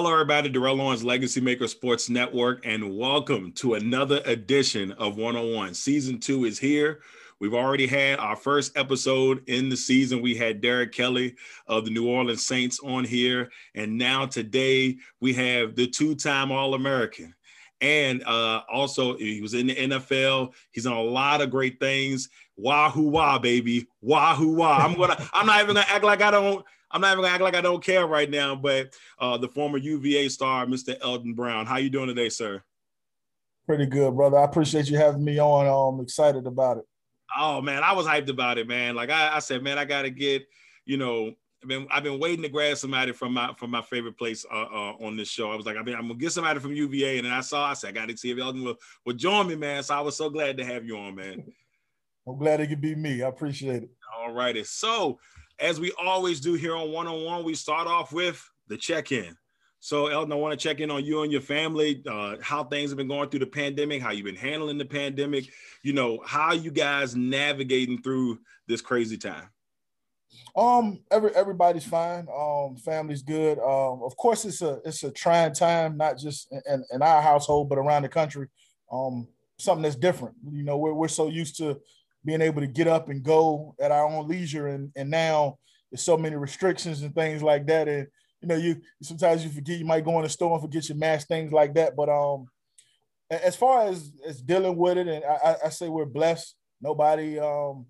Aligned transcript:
Hello, 0.00 0.12
everybody. 0.12 0.48
Darrell 0.48 0.76
Lawrence, 0.76 1.02
Legacy 1.02 1.42
Maker 1.42 1.68
Sports 1.68 2.08
Network, 2.08 2.64
and 2.64 2.96
welcome 2.96 3.52
to 3.52 3.74
another 3.74 4.22
edition 4.24 4.92
of 4.92 5.18
One 5.18 5.36
on 5.36 5.52
One. 5.52 5.74
Season 5.74 6.18
two 6.18 6.46
is 6.46 6.58
here. 6.58 7.00
We've 7.38 7.52
already 7.52 7.86
had 7.86 8.18
our 8.18 8.34
first 8.34 8.78
episode 8.78 9.46
in 9.46 9.68
the 9.68 9.76
season. 9.76 10.22
We 10.22 10.34
had 10.34 10.62
Derek 10.62 10.92
Kelly 10.92 11.34
of 11.66 11.84
the 11.84 11.90
New 11.90 12.08
Orleans 12.08 12.46
Saints 12.46 12.80
on 12.82 13.04
here. 13.04 13.50
And 13.74 13.98
now 13.98 14.24
today 14.24 14.96
we 15.20 15.34
have 15.34 15.76
the 15.76 15.86
two 15.86 16.14
time 16.14 16.50
All 16.50 16.72
American. 16.72 17.34
And 17.82 18.24
uh, 18.24 18.62
also, 18.72 19.18
he 19.18 19.42
was 19.42 19.52
in 19.52 19.66
the 19.66 19.76
NFL. 19.76 20.54
He's 20.70 20.84
done 20.84 20.94
a 20.94 21.02
lot 21.02 21.42
of 21.42 21.50
great 21.50 21.78
things. 21.78 22.30
Wahoo 22.56 23.10
wah, 23.10 23.38
baby. 23.38 23.86
Wahoo 24.00 24.54
wah. 24.54 24.78
I'm 24.78 24.94
gonna, 24.94 25.28
I'm 25.34 25.44
not 25.44 25.60
even 25.60 25.74
gonna 25.74 25.86
act 25.90 26.04
like 26.04 26.22
I 26.22 26.30
don't 26.30 26.64
I'm 26.90 27.00
not 27.00 27.12
even 27.12 27.22
gonna 27.22 27.34
act 27.34 27.42
like 27.42 27.54
I 27.54 27.60
don't 27.60 27.84
care 27.84 28.06
right 28.06 28.28
now, 28.28 28.54
but 28.54 28.94
uh, 29.18 29.36
the 29.36 29.48
former 29.48 29.78
UVA 29.78 30.28
star, 30.28 30.66
Mr. 30.66 30.96
Elton 31.00 31.34
Brown. 31.34 31.66
How 31.66 31.76
you 31.76 31.90
doing 31.90 32.08
today, 32.08 32.28
sir? 32.28 32.62
Pretty 33.66 33.86
good, 33.86 34.16
brother. 34.16 34.38
I 34.38 34.44
appreciate 34.44 34.90
you 34.90 34.96
having 34.96 35.24
me 35.24 35.38
on. 35.38 35.66
I'm 35.66 36.02
excited 36.02 36.46
about 36.46 36.78
it. 36.78 36.84
Oh 37.38 37.60
man, 37.60 37.84
I 37.84 37.92
was 37.92 38.06
hyped 38.06 38.28
about 38.28 38.58
it, 38.58 38.66
man. 38.66 38.96
Like 38.96 39.10
I, 39.10 39.36
I 39.36 39.38
said, 39.38 39.62
man, 39.62 39.78
I 39.78 39.84
gotta 39.84 40.10
get, 40.10 40.46
you 40.84 40.96
know, 40.96 41.32
I've 41.62 41.68
been 41.68 41.86
I've 41.90 42.02
been 42.02 42.18
waiting 42.18 42.42
to 42.42 42.48
grab 42.48 42.76
somebody 42.76 43.12
from 43.12 43.34
my 43.34 43.52
from 43.56 43.70
my 43.70 43.82
favorite 43.82 44.18
place 44.18 44.44
uh, 44.50 44.66
uh, 44.72 44.92
on 45.00 45.16
this 45.16 45.28
show. 45.28 45.52
I 45.52 45.56
was 45.56 45.66
like, 45.66 45.76
I 45.76 45.82
mean, 45.82 45.94
I'm 45.94 46.08
gonna 46.08 46.14
get 46.14 46.32
somebody 46.32 46.58
from 46.58 46.72
UVA, 46.72 47.18
and 47.18 47.26
then 47.26 47.32
I 47.32 47.42
saw, 47.42 47.66
I 47.66 47.74
said, 47.74 47.90
I 47.90 47.92
got 47.92 48.08
to 48.08 48.16
see 48.16 48.30
if 48.30 48.38
Elton 48.38 48.64
will, 48.64 48.76
will 49.04 49.14
join 49.14 49.46
me, 49.46 49.54
man. 49.54 49.82
So 49.82 49.94
I 49.94 50.00
was 50.00 50.16
so 50.16 50.30
glad 50.30 50.56
to 50.56 50.64
have 50.64 50.84
you 50.84 50.96
on, 50.96 51.14
man. 51.14 51.44
I'm 52.26 52.38
glad 52.38 52.60
it 52.60 52.68
could 52.68 52.80
be 52.80 52.94
me. 52.94 53.22
I 53.22 53.28
appreciate 53.28 53.82
it. 53.82 53.90
All 54.16 54.32
righty. 54.32 54.64
So 54.64 55.18
as 55.60 55.78
we 55.78 55.92
always 56.02 56.40
do 56.40 56.54
here 56.54 56.74
on 56.74 56.90
One 56.90 57.06
on 57.06 57.24
One, 57.24 57.44
we 57.44 57.54
start 57.54 57.86
off 57.86 58.12
with 58.12 58.42
the 58.68 58.76
check 58.76 59.12
in. 59.12 59.36
So, 59.82 60.08
Elton, 60.08 60.32
I 60.32 60.36
want 60.36 60.58
to 60.58 60.62
check 60.62 60.80
in 60.80 60.90
on 60.90 61.04
you 61.04 61.22
and 61.22 61.32
your 61.32 61.40
family, 61.40 62.02
uh, 62.08 62.36
how 62.42 62.64
things 62.64 62.90
have 62.90 62.98
been 62.98 63.08
going 63.08 63.30
through 63.30 63.40
the 63.40 63.46
pandemic, 63.46 64.02
how 64.02 64.10
you've 64.10 64.26
been 64.26 64.36
handling 64.36 64.76
the 64.76 64.84
pandemic, 64.84 65.46
you 65.82 65.94
know, 65.94 66.20
how 66.24 66.52
you 66.52 66.70
guys 66.70 67.16
navigating 67.16 68.02
through 68.02 68.38
this 68.68 68.82
crazy 68.82 69.16
time. 69.16 69.48
Um, 70.54 71.00
every 71.10 71.34
everybody's 71.34 71.84
fine. 71.84 72.26
Um, 72.34 72.76
family's 72.76 73.22
good. 73.22 73.58
Um, 73.58 74.02
of 74.02 74.16
course, 74.16 74.44
it's 74.44 74.62
a 74.62 74.80
it's 74.84 75.02
a 75.02 75.10
trying 75.10 75.54
time, 75.54 75.96
not 75.96 76.18
just 76.18 76.52
in, 76.66 76.84
in 76.92 77.02
our 77.02 77.22
household, 77.22 77.68
but 77.68 77.78
around 77.78 78.02
the 78.02 78.08
country. 78.08 78.48
Um, 78.92 79.28
something 79.58 79.82
that's 79.82 79.96
different. 79.96 80.34
You 80.50 80.64
know, 80.64 80.76
we're 80.76 80.92
we're 80.92 81.08
so 81.08 81.28
used 81.28 81.56
to 81.58 81.80
being 82.24 82.42
able 82.42 82.60
to 82.60 82.66
get 82.66 82.86
up 82.86 83.08
and 83.08 83.22
go 83.22 83.74
at 83.80 83.90
our 83.90 84.06
own 84.06 84.28
leisure. 84.28 84.68
And, 84.68 84.92
and 84.96 85.10
now 85.10 85.58
there's 85.90 86.02
so 86.02 86.16
many 86.16 86.36
restrictions 86.36 87.02
and 87.02 87.14
things 87.14 87.42
like 87.42 87.66
that. 87.66 87.88
And, 87.88 88.06
you 88.40 88.48
know, 88.48 88.56
you 88.56 88.80
sometimes 89.02 89.44
you 89.44 89.50
forget, 89.50 89.78
you 89.78 89.84
might 89.84 90.04
go 90.04 90.16
in 90.18 90.22
the 90.22 90.28
store 90.28 90.52
and 90.52 90.62
forget 90.62 90.88
your 90.88 90.98
mask, 90.98 91.28
things 91.28 91.52
like 91.52 91.74
that. 91.74 91.96
But 91.96 92.08
um, 92.08 92.46
as 93.30 93.56
far 93.56 93.86
as, 93.86 94.12
as 94.26 94.40
dealing 94.40 94.76
with 94.76 94.98
it, 94.98 95.08
and 95.08 95.24
I, 95.24 95.56
I 95.66 95.68
say 95.68 95.88
we're 95.88 96.04
blessed. 96.04 96.56
Nobody 96.80 97.38
um, 97.38 97.86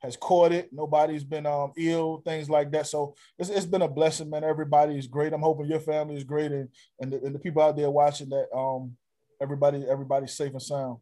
has 0.00 0.16
caught 0.16 0.52
it. 0.52 0.70
Nobody's 0.72 1.24
been 1.24 1.46
um, 1.46 1.72
ill, 1.76 2.22
things 2.24 2.48
like 2.48 2.70
that. 2.72 2.86
So 2.86 3.14
it's, 3.38 3.50
it's 3.50 3.66
been 3.66 3.82
a 3.82 3.88
blessing, 3.88 4.30
man. 4.30 4.44
Everybody 4.44 4.98
is 4.98 5.06
great. 5.06 5.32
I'm 5.32 5.42
hoping 5.42 5.66
your 5.66 5.80
family 5.80 6.16
is 6.16 6.24
great, 6.24 6.50
and 6.50 6.68
and 6.98 7.12
the, 7.12 7.22
and 7.22 7.34
the 7.34 7.38
people 7.38 7.62
out 7.62 7.76
there 7.76 7.90
watching 7.90 8.30
that 8.30 8.46
um, 8.56 8.96
everybody 9.40 9.84
everybody's 9.88 10.32
safe 10.32 10.52
and 10.52 10.62
sound. 10.62 10.98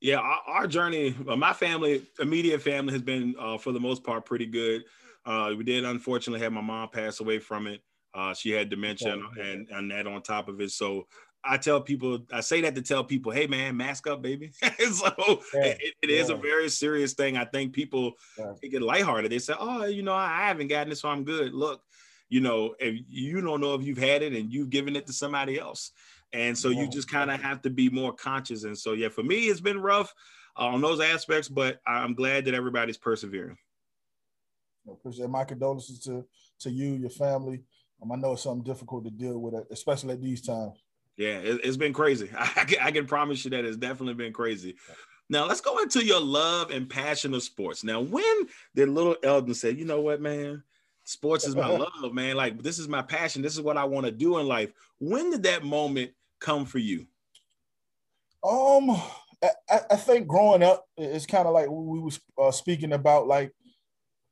Yeah, 0.00 0.16
our, 0.16 0.40
our 0.46 0.66
journey, 0.66 1.14
uh, 1.28 1.36
my 1.36 1.52
family, 1.52 2.02
immediate 2.18 2.62
family, 2.62 2.92
has 2.92 3.02
been 3.02 3.34
uh, 3.38 3.58
for 3.58 3.72
the 3.72 3.80
most 3.80 4.02
part 4.02 4.24
pretty 4.24 4.46
good. 4.46 4.84
Uh, 5.26 5.52
we 5.56 5.64
did 5.64 5.84
unfortunately 5.84 6.42
have 6.42 6.52
my 6.52 6.62
mom 6.62 6.88
pass 6.88 7.20
away 7.20 7.38
from 7.38 7.66
it. 7.66 7.82
Uh, 8.14 8.34
she 8.34 8.50
had 8.50 8.70
dementia 8.70 9.12
and, 9.40 9.68
and 9.70 9.90
that 9.90 10.06
on 10.06 10.22
top 10.22 10.48
of 10.48 10.60
it. 10.60 10.70
So 10.70 11.06
I 11.44 11.56
tell 11.56 11.80
people, 11.80 12.26
I 12.32 12.40
say 12.40 12.60
that 12.62 12.74
to 12.74 12.82
tell 12.82 13.04
people, 13.04 13.32
hey 13.32 13.46
man, 13.46 13.76
mask 13.76 14.06
up, 14.06 14.22
baby. 14.22 14.52
so 14.92 15.42
yeah, 15.54 15.64
it, 15.64 15.94
it 16.02 16.10
yeah. 16.10 16.16
is 16.16 16.30
a 16.30 16.34
very 16.34 16.68
serious 16.68 17.14
thing. 17.14 17.36
I 17.36 17.44
think 17.44 17.72
people 17.72 18.14
yeah. 18.38 18.52
take 18.60 18.74
it 18.74 18.82
lighthearted. 18.82 19.30
They 19.30 19.38
say, 19.38 19.54
oh, 19.58 19.84
you 19.84 20.02
know, 20.02 20.14
I 20.14 20.46
haven't 20.46 20.68
gotten 20.68 20.92
it, 20.92 20.96
so 20.96 21.08
I'm 21.08 21.24
good. 21.24 21.54
Look, 21.54 21.82
you 22.28 22.40
know, 22.40 22.74
if 22.78 23.00
you 23.08 23.40
don't 23.40 23.60
know 23.60 23.74
if 23.74 23.82
you've 23.82 23.98
had 23.98 24.22
it 24.22 24.32
and 24.32 24.52
you've 24.52 24.70
given 24.70 24.96
it 24.96 25.06
to 25.06 25.12
somebody 25.12 25.58
else. 25.58 25.92
And 26.32 26.56
so 26.56 26.68
you 26.68 26.88
just 26.88 27.10
kind 27.10 27.30
of 27.30 27.42
have 27.42 27.62
to 27.62 27.70
be 27.70 27.88
more 27.88 28.12
conscious. 28.12 28.64
And 28.64 28.78
so, 28.78 28.92
yeah, 28.92 29.08
for 29.08 29.22
me, 29.22 29.48
it's 29.48 29.60
been 29.60 29.80
rough 29.80 30.14
uh, 30.56 30.66
on 30.66 30.80
those 30.80 31.00
aspects, 31.00 31.48
but 31.48 31.80
I'm 31.86 32.14
glad 32.14 32.44
that 32.44 32.54
everybody's 32.54 32.98
persevering. 32.98 33.56
I 34.88 34.92
appreciate 34.92 35.28
my 35.28 35.44
condolences 35.44 35.98
to, 36.00 36.24
to 36.60 36.70
you, 36.70 36.94
your 36.94 37.10
family. 37.10 37.62
Um, 38.02 38.12
I 38.12 38.16
know 38.16 38.32
it's 38.32 38.42
something 38.42 38.62
difficult 38.62 39.04
to 39.04 39.10
deal 39.10 39.38
with, 39.38 39.54
especially 39.70 40.14
at 40.14 40.22
these 40.22 40.40
times. 40.40 40.78
Yeah, 41.16 41.38
it, 41.38 41.64
has 41.64 41.76
been 41.76 41.92
crazy. 41.92 42.30
I, 42.38 42.64
can, 42.64 42.78
I 42.80 42.90
can 42.90 43.06
promise 43.06 43.44
you 43.44 43.50
that 43.50 43.64
it's 43.64 43.76
definitely 43.76 44.14
been 44.14 44.32
crazy. 44.32 44.76
Now 45.28 45.46
let's 45.46 45.60
go 45.60 45.78
into 45.78 46.04
your 46.04 46.20
love 46.20 46.70
and 46.70 46.88
passion 46.90 47.34
of 47.34 47.42
sports. 47.42 47.84
Now, 47.84 48.00
when 48.00 48.48
did 48.74 48.88
little 48.88 49.16
Elton 49.22 49.54
say, 49.54 49.70
"You 49.70 49.84
know 49.84 50.00
what, 50.00 50.20
man? 50.20 50.64
Sports 51.04 51.46
is 51.46 51.54
my 51.54 51.68
love, 52.02 52.12
man. 52.12 52.34
Like 52.34 52.60
this 52.62 52.80
is 52.80 52.88
my 52.88 53.02
passion. 53.02 53.40
This 53.40 53.54
is 53.54 53.60
what 53.60 53.76
I 53.76 53.84
want 53.84 54.06
to 54.06 54.12
do 54.12 54.38
in 54.38 54.48
life." 54.48 54.72
When 54.98 55.30
did 55.30 55.44
that 55.44 55.62
moment 55.62 56.10
come 56.40 56.64
for 56.64 56.78
you? 56.78 57.06
Um, 58.42 58.90
I, 59.42 59.80
I 59.90 59.96
think 59.96 60.26
growing 60.26 60.62
up, 60.62 60.84
it's 60.96 61.26
kind 61.26 61.46
of 61.46 61.54
like 61.54 61.68
we 61.68 62.00
was 62.00 62.20
uh, 62.38 62.50
speaking 62.50 62.92
about, 62.92 63.26
like 63.26 63.52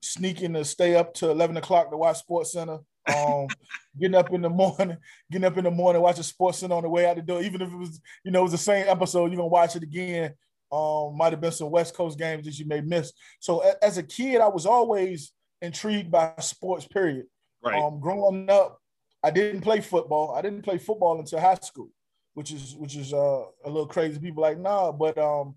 sneaking 0.02 0.54
to 0.54 0.64
stay 0.64 0.94
up 0.94 1.14
to 1.14 1.30
eleven 1.30 1.56
o'clock 1.56 1.90
to 1.90 1.96
watch 1.96 2.18
Sports 2.18 2.52
Center. 2.52 2.78
Um, 3.14 3.46
getting 3.98 4.14
up 4.14 4.32
in 4.32 4.42
the 4.42 4.50
morning, 4.50 4.96
getting 5.30 5.46
up 5.46 5.56
in 5.56 5.64
the 5.64 5.70
morning, 5.70 6.02
watching 6.02 6.22
Sports 6.22 6.58
Center 6.58 6.74
on 6.74 6.82
the 6.82 6.88
way 6.88 7.06
out 7.06 7.16
the 7.16 7.22
door, 7.22 7.42
even 7.42 7.62
if 7.62 7.72
it 7.72 7.76
was, 7.76 8.00
you 8.24 8.30
know, 8.30 8.40
it 8.40 8.44
was 8.44 8.52
the 8.52 8.58
same 8.58 8.86
episode, 8.88 9.26
you're 9.26 9.36
gonna 9.36 9.46
watch 9.46 9.76
it 9.76 9.82
again. 9.82 10.34
Um, 10.70 11.16
might 11.16 11.32
have 11.32 11.40
been 11.40 11.52
some 11.52 11.70
West 11.70 11.94
Coast 11.94 12.18
games 12.18 12.44
that 12.44 12.58
you 12.58 12.66
may 12.66 12.82
miss. 12.82 13.12
So 13.40 13.64
as 13.80 13.96
a 13.96 14.02
kid, 14.02 14.42
I 14.42 14.48
was 14.48 14.66
always 14.66 15.32
intrigued 15.62 16.10
by 16.10 16.34
sports. 16.40 16.86
Period. 16.86 17.24
Right. 17.64 17.82
Um, 17.82 18.00
growing 18.00 18.50
up, 18.50 18.78
I 19.22 19.30
didn't 19.30 19.62
play 19.62 19.80
football. 19.80 20.34
I 20.34 20.42
didn't 20.42 20.62
play 20.62 20.76
football 20.76 21.18
until 21.18 21.40
high 21.40 21.54
school 21.54 21.88
which 22.38 22.52
is 22.52 22.76
which 22.76 22.94
is 22.94 23.12
uh, 23.12 23.42
a 23.64 23.68
little 23.68 23.88
crazy. 23.88 24.20
People 24.20 24.44
like, 24.44 24.60
nah, 24.60 24.92
but 24.92 25.18
um, 25.18 25.56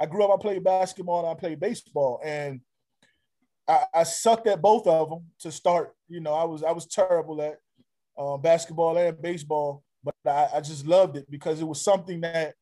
I 0.00 0.06
grew 0.06 0.24
up. 0.24 0.30
I 0.32 0.40
played 0.40 0.64
basketball 0.64 1.18
and 1.20 1.28
I 1.28 1.38
played 1.38 1.60
baseball, 1.60 2.22
and 2.24 2.62
I, 3.68 3.84
I 3.92 4.02
sucked 4.04 4.46
at 4.46 4.62
both 4.62 4.86
of 4.86 5.10
them 5.10 5.26
to 5.40 5.52
start. 5.52 5.94
You 6.08 6.20
know, 6.20 6.32
I 6.32 6.44
was 6.44 6.62
I 6.62 6.72
was 6.72 6.86
terrible 6.86 7.42
at 7.42 7.58
uh, 8.16 8.38
basketball 8.38 8.96
and 8.96 9.20
baseball, 9.20 9.84
but 10.02 10.14
I, 10.24 10.48
I 10.54 10.60
just 10.62 10.86
loved 10.86 11.18
it 11.18 11.30
because 11.30 11.60
it 11.60 11.68
was 11.68 11.84
something 11.84 12.22
that, 12.22 12.54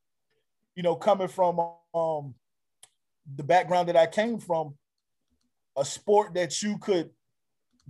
you 0.75 0.83
know, 0.83 0.97
coming 0.97 1.29
from 1.29 1.61
um, 1.95 2.35
the 3.37 3.45
background 3.45 3.89
that 3.89 3.97
I 3.97 4.07
came 4.07 4.41
from, 4.41 4.75
a 5.77 5.85
sport 5.85 6.35
that 6.35 6.61
you 6.61 6.77
could 6.79 7.11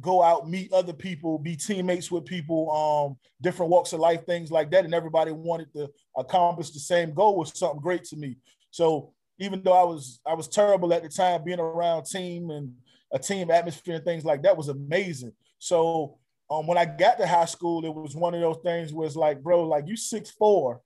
go 0.00 0.23
out, 0.23 0.49
meet 0.49 0.73
other 0.73 0.93
people, 0.93 1.38
be 1.38 1.56
teammates 1.56 2.11
with 2.11 2.25
people, 2.25 2.70
um, 2.70 3.17
different 3.43 3.70
walks 3.70 3.93
of 3.93 4.00
life, 4.00 4.25
things 4.25 4.50
like 4.50 4.70
that. 4.70 4.85
And 4.85 4.94
everybody 4.94 5.32
wanted 5.32 5.73
to 5.75 5.91
accomplish 6.17 6.70
the 6.70 6.79
same 6.79 7.12
goal 7.12 7.37
was 7.37 7.56
something 7.58 7.81
great 7.81 8.05
to 8.05 8.17
me. 8.17 8.38
So 8.70 9.12
even 9.38 9.62
though 9.62 9.73
I 9.73 9.85
was 9.85 10.20
I 10.26 10.35
was 10.35 10.49
terrible 10.49 10.93
at 10.93 11.02
the 11.02 11.08
time, 11.08 11.44
being 11.44 11.61
around 11.61 12.05
team 12.05 12.50
and 12.50 12.73
a 13.12 13.19
team 13.19 13.50
atmosphere 13.50 13.97
and 13.97 14.05
things 14.05 14.25
like 14.25 14.43
that 14.43 14.56
was 14.56 14.69
amazing. 14.69 15.32
So 15.58 16.19
um, 16.50 16.67
when 16.67 16.79
I 16.79 16.85
got 16.85 17.19
to 17.19 17.26
high 17.26 17.44
school, 17.46 17.85
it 17.85 17.94
was 17.94 18.14
one 18.17 18.35
of 18.35 18.41
those 18.41 18.58
things 18.64 18.93
where 18.93 19.06
it's 19.06 19.17
like, 19.17 19.43
bro, 19.43 19.64
like 19.64 19.87
you 19.87 19.96
six 19.96 20.31
four, 20.31 20.81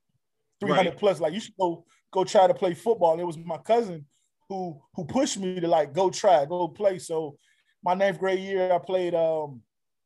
300 0.60 0.90
right. 0.90 0.98
plus, 0.98 1.20
like 1.20 1.32
you 1.32 1.40
should 1.40 1.56
go 1.58 1.84
go 2.12 2.24
try 2.24 2.46
to 2.46 2.54
play 2.54 2.74
football. 2.74 3.18
It 3.18 3.24
was 3.24 3.38
my 3.38 3.58
cousin 3.58 4.06
who 4.48 4.80
who 4.94 5.04
pushed 5.04 5.38
me 5.38 5.60
to 5.60 5.68
like 5.68 5.92
go 5.92 6.10
try, 6.10 6.44
go 6.44 6.68
play. 6.68 6.98
So 6.98 7.38
my 7.84 7.94
ninth 7.94 8.18
grade 8.18 8.40
year, 8.40 8.72
I 8.72 8.78
played 8.78 9.14
um, 9.14 9.60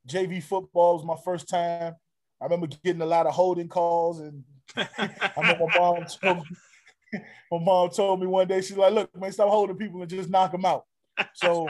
JV 0.07 0.43
football. 0.43 0.93
It 0.93 0.97
was 0.97 1.07
my 1.07 1.23
first 1.25 1.49
time. 1.49 1.95
I 2.41 2.45
remember 2.45 2.67
getting 2.85 3.03
a 3.03 3.07
lot 3.07 3.27
of 3.27 3.35
holding 3.35 3.69
calls, 3.69 4.21
and 4.21 4.45
I 4.77 5.33
remember 5.37 5.67
my 5.67 5.79
mom 5.79 6.05
told 6.05 6.39
me, 6.39 6.57
my 7.53 7.59
mom 7.59 7.91
told 7.91 8.21
me 8.21 8.27
one 8.27 8.49
day 8.49 8.61
she's 8.61 8.77
like, 8.77 8.93
"Look, 8.93 9.17
man, 9.17 9.33
stop 9.33 9.49
holding 9.49 9.77
people 9.77 10.01
and 10.01 10.11
just 10.11 10.29
knock 10.29 10.53
them 10.53 10.65
out." 10.65 10.85
So 11.35 11.69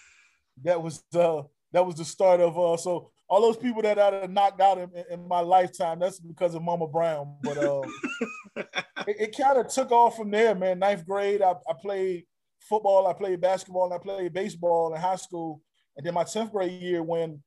that 0.64 0.82
was 0.82 1.04
uh, 1.14 1.42
that 1.72 1.86
was 1.86 1.96
the 1.96 2.04
start 2.04 2.40
of 2.40 2.58
uh, 2.58 2.76
so 2.76 3.10
all 3.28 3.40
those 3.40 3.56
people 3.56 3.80
that 3.82 3.98
I 3.98 4.26
knocked 4.26 4.60
out 4.60 4.76
in, 4.76 4.90
in, 5.10 5.26
my 5.26 5.40
lifetime, 5.40 5.98
that's 5.98 6.18
because 6.20 6.54
of 6.54 6.60
Mama 6.60 6.86
Brown. 6.86 7.36
But 7.42 7.56
uh, 7.56 7.80
it, 8.56 9.16
it 9.20 9.36
kind 9.36 9.56
of 9.56 9.68
took 9.68 9.90
off 9.90 10.16
from 10.16 10.30
there, 10.30 10.54
man. 10.54 10.80
Ninth 10.80 11.06
grade, 11.06 11.40
I, 11.40 11.52
I, 11.52 11.72
played 11.80 12.24
football, 12.68 13.06
I 13.06 13.12
played 13.12 13.40
basketball, 13.40 13.86
and 13.86 13.94
I 13.94 13.98
played 13.98 14.32
baseball 14.32 14.94
in 14.94 15.00
high 15.00 15.16
school. 15.16 15.60
And 15.96 16.06
then 16.06 16.14
my 16.14 16.24
10th 16.24 16.52
grade 16.52 16.80
year, 16.80 17.02
when 17.02 17.42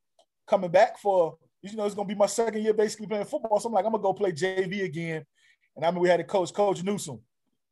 coming 0.47 0.71
back 0.71 0.99
for, 0.99 1.37
you 1.61 1.75
know, 1.75 1.85
it's 1.85 1.95
going 1.95 2.07
to 2.07 2.13
be 2.13 2.17
my 2.17 2.27
second 2.27 2.61
year 2.61 2.73
basically 2.73 3.07
playing 3.07 3.25
football. 3.25 3.59
So 3.59 3.67
I'm 3.67 3.73
like, 3.73 3.85
I'm 3.85 3.91
going 3.91 4.01
to 4.01 4.03
go 4.03 4.13
play 4.13 4.31
JV 4.31 4.83
again. 4.83 5.25
And 5.75 5.85
I 5.85 5.91
mean, 5.91 5.99
we 5.99 6.09
had 6.09 6.19
a 6.19 6.23
coach, 6.23 6.53
Coach 6.53 6.83
Newsom, 6.83 7.21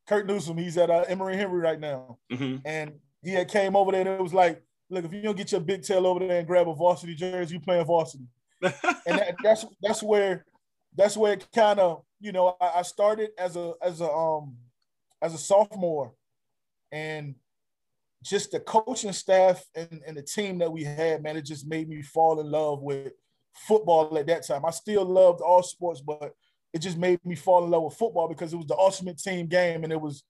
Kurt 0.07 0.25
Newsom. 0.25 0.57
He's 0.57 0.78
at 0.78 0.90
uh, 0.90 1.06
Emory 1.07 1.38
Henry 1.38 1.60
right 1.60 1.80
now. 1.80 2.18
Mm-hmm. 2.31 2.57
And 2.66 2.94
he 3.24 3.31
had 3.31 3.48
came 3.48 3.75
over 3.75 3.92
there 3.92 4.01
and 4.01 4.10
it 4.10 4.22
was 4.22 4.34
like, 4.34 4.63
look, 4.90 5.06
if 5.06 5.13
you 5.13 5.22
don't 5.22 5.38
get 5.38 5.51
your 5.51 5.62
big 5.62 5.84
tail 5.84 6.06
over 6.06 6.19
there 6.19 6.40
and 6.40 6.48
grab 6.48 6.68
a 6.68 6.74
varsity 6.74 7.16
jersey, 7.16 7.54
you 7.56 7.60
playing 7.60 7.86
varsity. 7.86 8.25
and 8.62 9.19
that, 9.19 9.36
that's 9.44 9.66
that's 9.81 10.01
where 10.01 10.45
that's 10.95 11.18
where 11.18 11.34
it 11.34 11.48
kind 11.54 11.80
of 11.80 12.04
you 12.22 12.31
know 12.31 12.56
I, 12.62 12.80
I, 12.80 12.81
started 12.84 13.31
as 13.38 13.57
a 13.57 13.74
as 13.81 14.00
a 14.00 14.10
um 14.10 14.56
as 15.22 15.34
a 15.34 15.38
sophomore, 15.38 16.13
and 16.94 17.36
just 18.24 18.51
the 18.51 18.60
coaching 18.62 19.12
staff 19.12 19.62
and, 19.75 20.01
and 20.07 20.16
the 20.16 20.22
team 20.22 20.60
that 20.60 20.72
we 20.72 20.84
had, 20.84 21.22
man, 21.22 21.36
it 21.36 21.45
just 21.45 21.68
made 21.68 21.90
me 21.90 22.01
fall 22.01 22.40
in 22.40 22.50
love 22.50 22.81
with 22.81 23.12
football 23.68 24.18
at 24.18 24.28
that 24.28 24.48
time. 24.48 24.63
I 24.66 24.72
still 24.72 25.04
loved 25.04 25.42
all 25.42 25.62
sports, 25.62 26.00
but 26.00 26.34
it 26.72 26.80
just 26.80 26.98
made 26.98 27.19
me 27.25 27.36
fall 27.36 27.66
in 27.66 27.72
love 27.72 27.84
with 27.84 27.95
football 27.95 28.30
because 28.30 28.54
it 28.54 28.57
was 28.57 28.68
the 28.68 28.78
ultimate 28.78 29.18
team 29.18 29.48
game, 29.48 29.84
and 29.84 29.92
it 29.92 30.00
was 30.00 30.24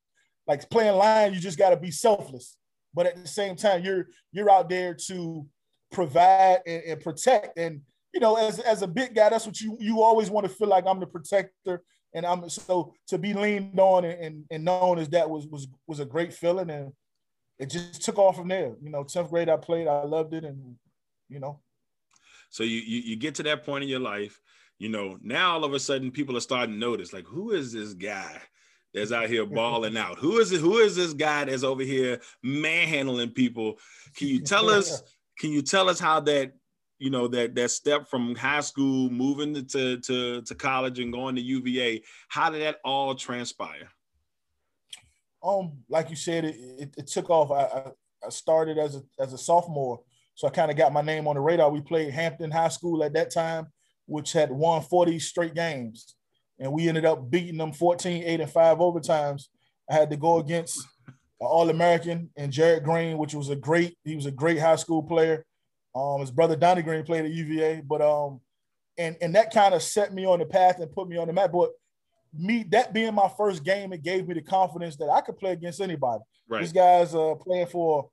like 0.48 0.70
playing 0.70 0.96
line. 0.96 1.34
You 1.34 1.40
just 1.40 1.60
got 1.60 1.70
to 1.70 1.78
be 1.78 1.92
selfless 1.92 2.58
but 2.94 3.08
at 3.08 3.22
the 3.22 3.28
same 3.28 3.56
time, 3.56 3.84
you're 3.84 4.08
you're 4.32 4.50
out 4.50 4.70
there 4.70 4.94
to 5.08 5.46
provide 5.92 6.60
and, 6.66 6.84
and, 6.84 7.02
protect. 7.02 7.58
And 7.58 7.82
you 8.14 8.20
know, 8.20 8.36
as 8.36 8.60
as 8.60 8.82
a 8.82 8.88
big 8.88 9.16
guy, 9.16 9.30
that's 9.30 9.46
what 9.46 9.60
you 9.60 9.78
you 9.80 10.02
always 10.02 10.30
want 10.30 10.48
to 10.48 10.54
feel 10.54 10.68
like 10.68 10.86
I'm 10.88 11.00
the 11.00 11.08
protector. 11.08 11.84
And 12.14 12.26
I'm 12.26 12.48
so 12.50 12.94
to 13.08 13.18
be 13.18 13.34
leaned 13.34 13.80
on 13.80 14.06
and, 14.06 14.46
and 14.52 14.66
known 14.66 15.00
as 15.00 15.10
that 15.10 15.30
was 15.30 15.48
was 15.48 15.68
was 15.88 16.00
a 16.00 16.06
great 16.06 16.34
feeling. 16.34 16.70
And 16.70 16.94
it 17.60 17.70
just 17.70 18.04
took 18.04 18.18
off 18.18 18.36
from 18.36 18.48
there. 18.48 18.74
You 18.82 18.90
know, 18.90 19.04
10th 19.04 19.30
grade 19.30 19.50
I 19.50 19.58
played, 19.58 19.88
I 19.88 20.04
loved 20.04 20.34
it, 20.34 20.44
and 20.44 20.76
you 21.30 21.40
know. 21.40 21.60
So 22.50 22.64
you 22.64 22.82
you, 22.82 23.02
you 23.02 23.16
get 23.16 23.36
to 23.36 23.44
that 23.44 23.66
point 23.66 23.84
in 23.84 23.90
your 23.90 24.00
life, 24.00 24.40
you 24.78 24.90
know, 24.90 25.18
now 25.22 25.54
all 25.54 25.64
of 25.64 25.74
a 25.74 25.80
sudden 25.80 26.12
people 26.12 26.38
are 26.38 26.42
starting 26.42 26.76
to 26.76 26.80
notice, 26.80 27.14
like, 27.14 27.26
who 27.26 27.52
is 27.52 27.74
this 27.74 27.94
guy? 27.94 28.42
that's 28.94 29.12
out 29.12 29.30
here 29.30 29.46
balling 29.46 29.98
out? 29.98 30.20
Who 30.20 30.40
is 30.40 30.52
it? 30.52 30.62
Who 30.62 30.78
is 30.78 30.96
this 30.96 31.14
guy 31.14 31.46
that's 31.46 31.64
over 31.64 31.84
here 31.84 32.22
manhandling 32.44 33.32
people? 33.32 33.80
Can 34.16 34.28
you 34.28 34.42
tell 34.42 34.70
us? 34.70 35.02
Can 35.40 35.52
you 35.52 35.62
tell 35.62 35.90
us 35.90 36.00
how 36.00 36.20
that 36.22 36.54
you 37.00 37.10
know 37.10 37.28
that 37.28 37.56
that 37.56 37.72
step 37.72 38.08
from 38.08 38.36
high 38.36 38.62
school 38.62 39.10
moving 39.10 39.54
to 39.66 39.98
to 39.98 40.42
to 40.42 40.56
college 40.56 41.00
and 41.00 41.14
going 41.14 41.36
to 41.36 41.42
UVA? 41.42 42.02
How 42.30 42.50
did 42.50 42.62
that 42.62 42.78
all 42.84 43.16
transpire? 43.16 43.90
Um, 45.44 45.80
like 45.90 46.10
you 46.10 46.16
said, 46.16 46.46
it, 46.46 46.56
it, 46.56 46.96
it 46.98 47.08
took 47.08 47.30
off. 47.30 47.52
I, 47.52 47.92
I 48.26 48.30
started 48.30 48.78
as 48.78 48.96
a 48.96 49.02
as 49.20 49.34
a 49.34 49.38
sophomore, 49.38 50.02
so 50.36 50.48
I 50.48 50.52
kind 50.52 50.72
of 50.72 50.78
got 50.78 50.94
my 50.94 51.02
name 51.02 51.28
on 51.28 51.36
the 51.36 51.42
radar. 51.42 51.70
We 51.70 51.82
played 51.82 52.12
Hampton 52.12 52.52
High 52.52 52.70
School 52.70 53.04
at 53.04 53.14
that 53.14 53.34
time, 53.34 53.68
which 54.06 54.32
had 54.32 54.52
won 54.52 54.82
40 54.82 55.20
straight 55.20 55.54
games 55.54 56.16
and 56.60 56.72
we 56.72 56.88
ended 56.88 57.06
up 57.06 57.30
beating 57.30 57.58
them 57.58 57.74
14, 57.74 58.24
8, 58.24 58.42
and 58.42 58.50
5 58.50 58.78
overtimes. 58.78 59.48
I 59.90 59.96
had 59.96 60.10
to 60.12 60.18
go 60.18 60.38
against 60.38 60.80
an 61.08 61.14
All-American 61.42 62.30
and 62.38 62.52
Jared 62.52 62.84
Green, 62.84 63.18
which 63.18 63.34
was 63.34 63.50
a 63.50 63.56
great, 63.56 63.98
he 64.04 64.16
was 64.16 64.26
a 64.26 64.32
great 64.32 64.60
high 64.60 64.76
school 64.76 65.04
player. 65.04 65.46
Um, 65.96 66.22
his 66.22 66.32
brother 66.32 66.56
Donnie 66.56 66.82
Green 66.82 67.04
played 67.04 67.26
at 67.26 67.32
UVA, 67.32 67.82
but 67.82 68.02
um, 68.02 68.42
and 68.98 69.16
and 69.22 69.36
that 69.36 69.54
kind 69.54 69.74
of 69.74 69.84
set 69.84 70.14
me 70.14 70.26
on 70.26 70.40
the 70.40 70.46
path 70.46 70.80
and 70.80 70.92
put 70.92 71.08
me 71.08 71.18
on 71.18 71.28
the 71.28 71.34
map. 71.34 71.52
But 71.52 71.72
me, 72.34 72.66
that 72.72 72.94
being 72.94 73.14
my 73.14 73.30
first 73.38 73.64
game, 73.64 73.94
it 73.94 74.04
gave 74.04 74.28
me 74.28 74.34
the 74.34 74.42
confidence 74.42 74.96
that 74.98 75.10
I 75.10 75.22
could 75.22 75.38
play 75.38 75.52
against 75.52 75.82
anybody. 75.82 76.24
Right. 76.48 76.62
These 76.62 76.74
guys 76.74 77.14
uh 77.14 77.36
playing 77.36 77.68
for 77.68 78.10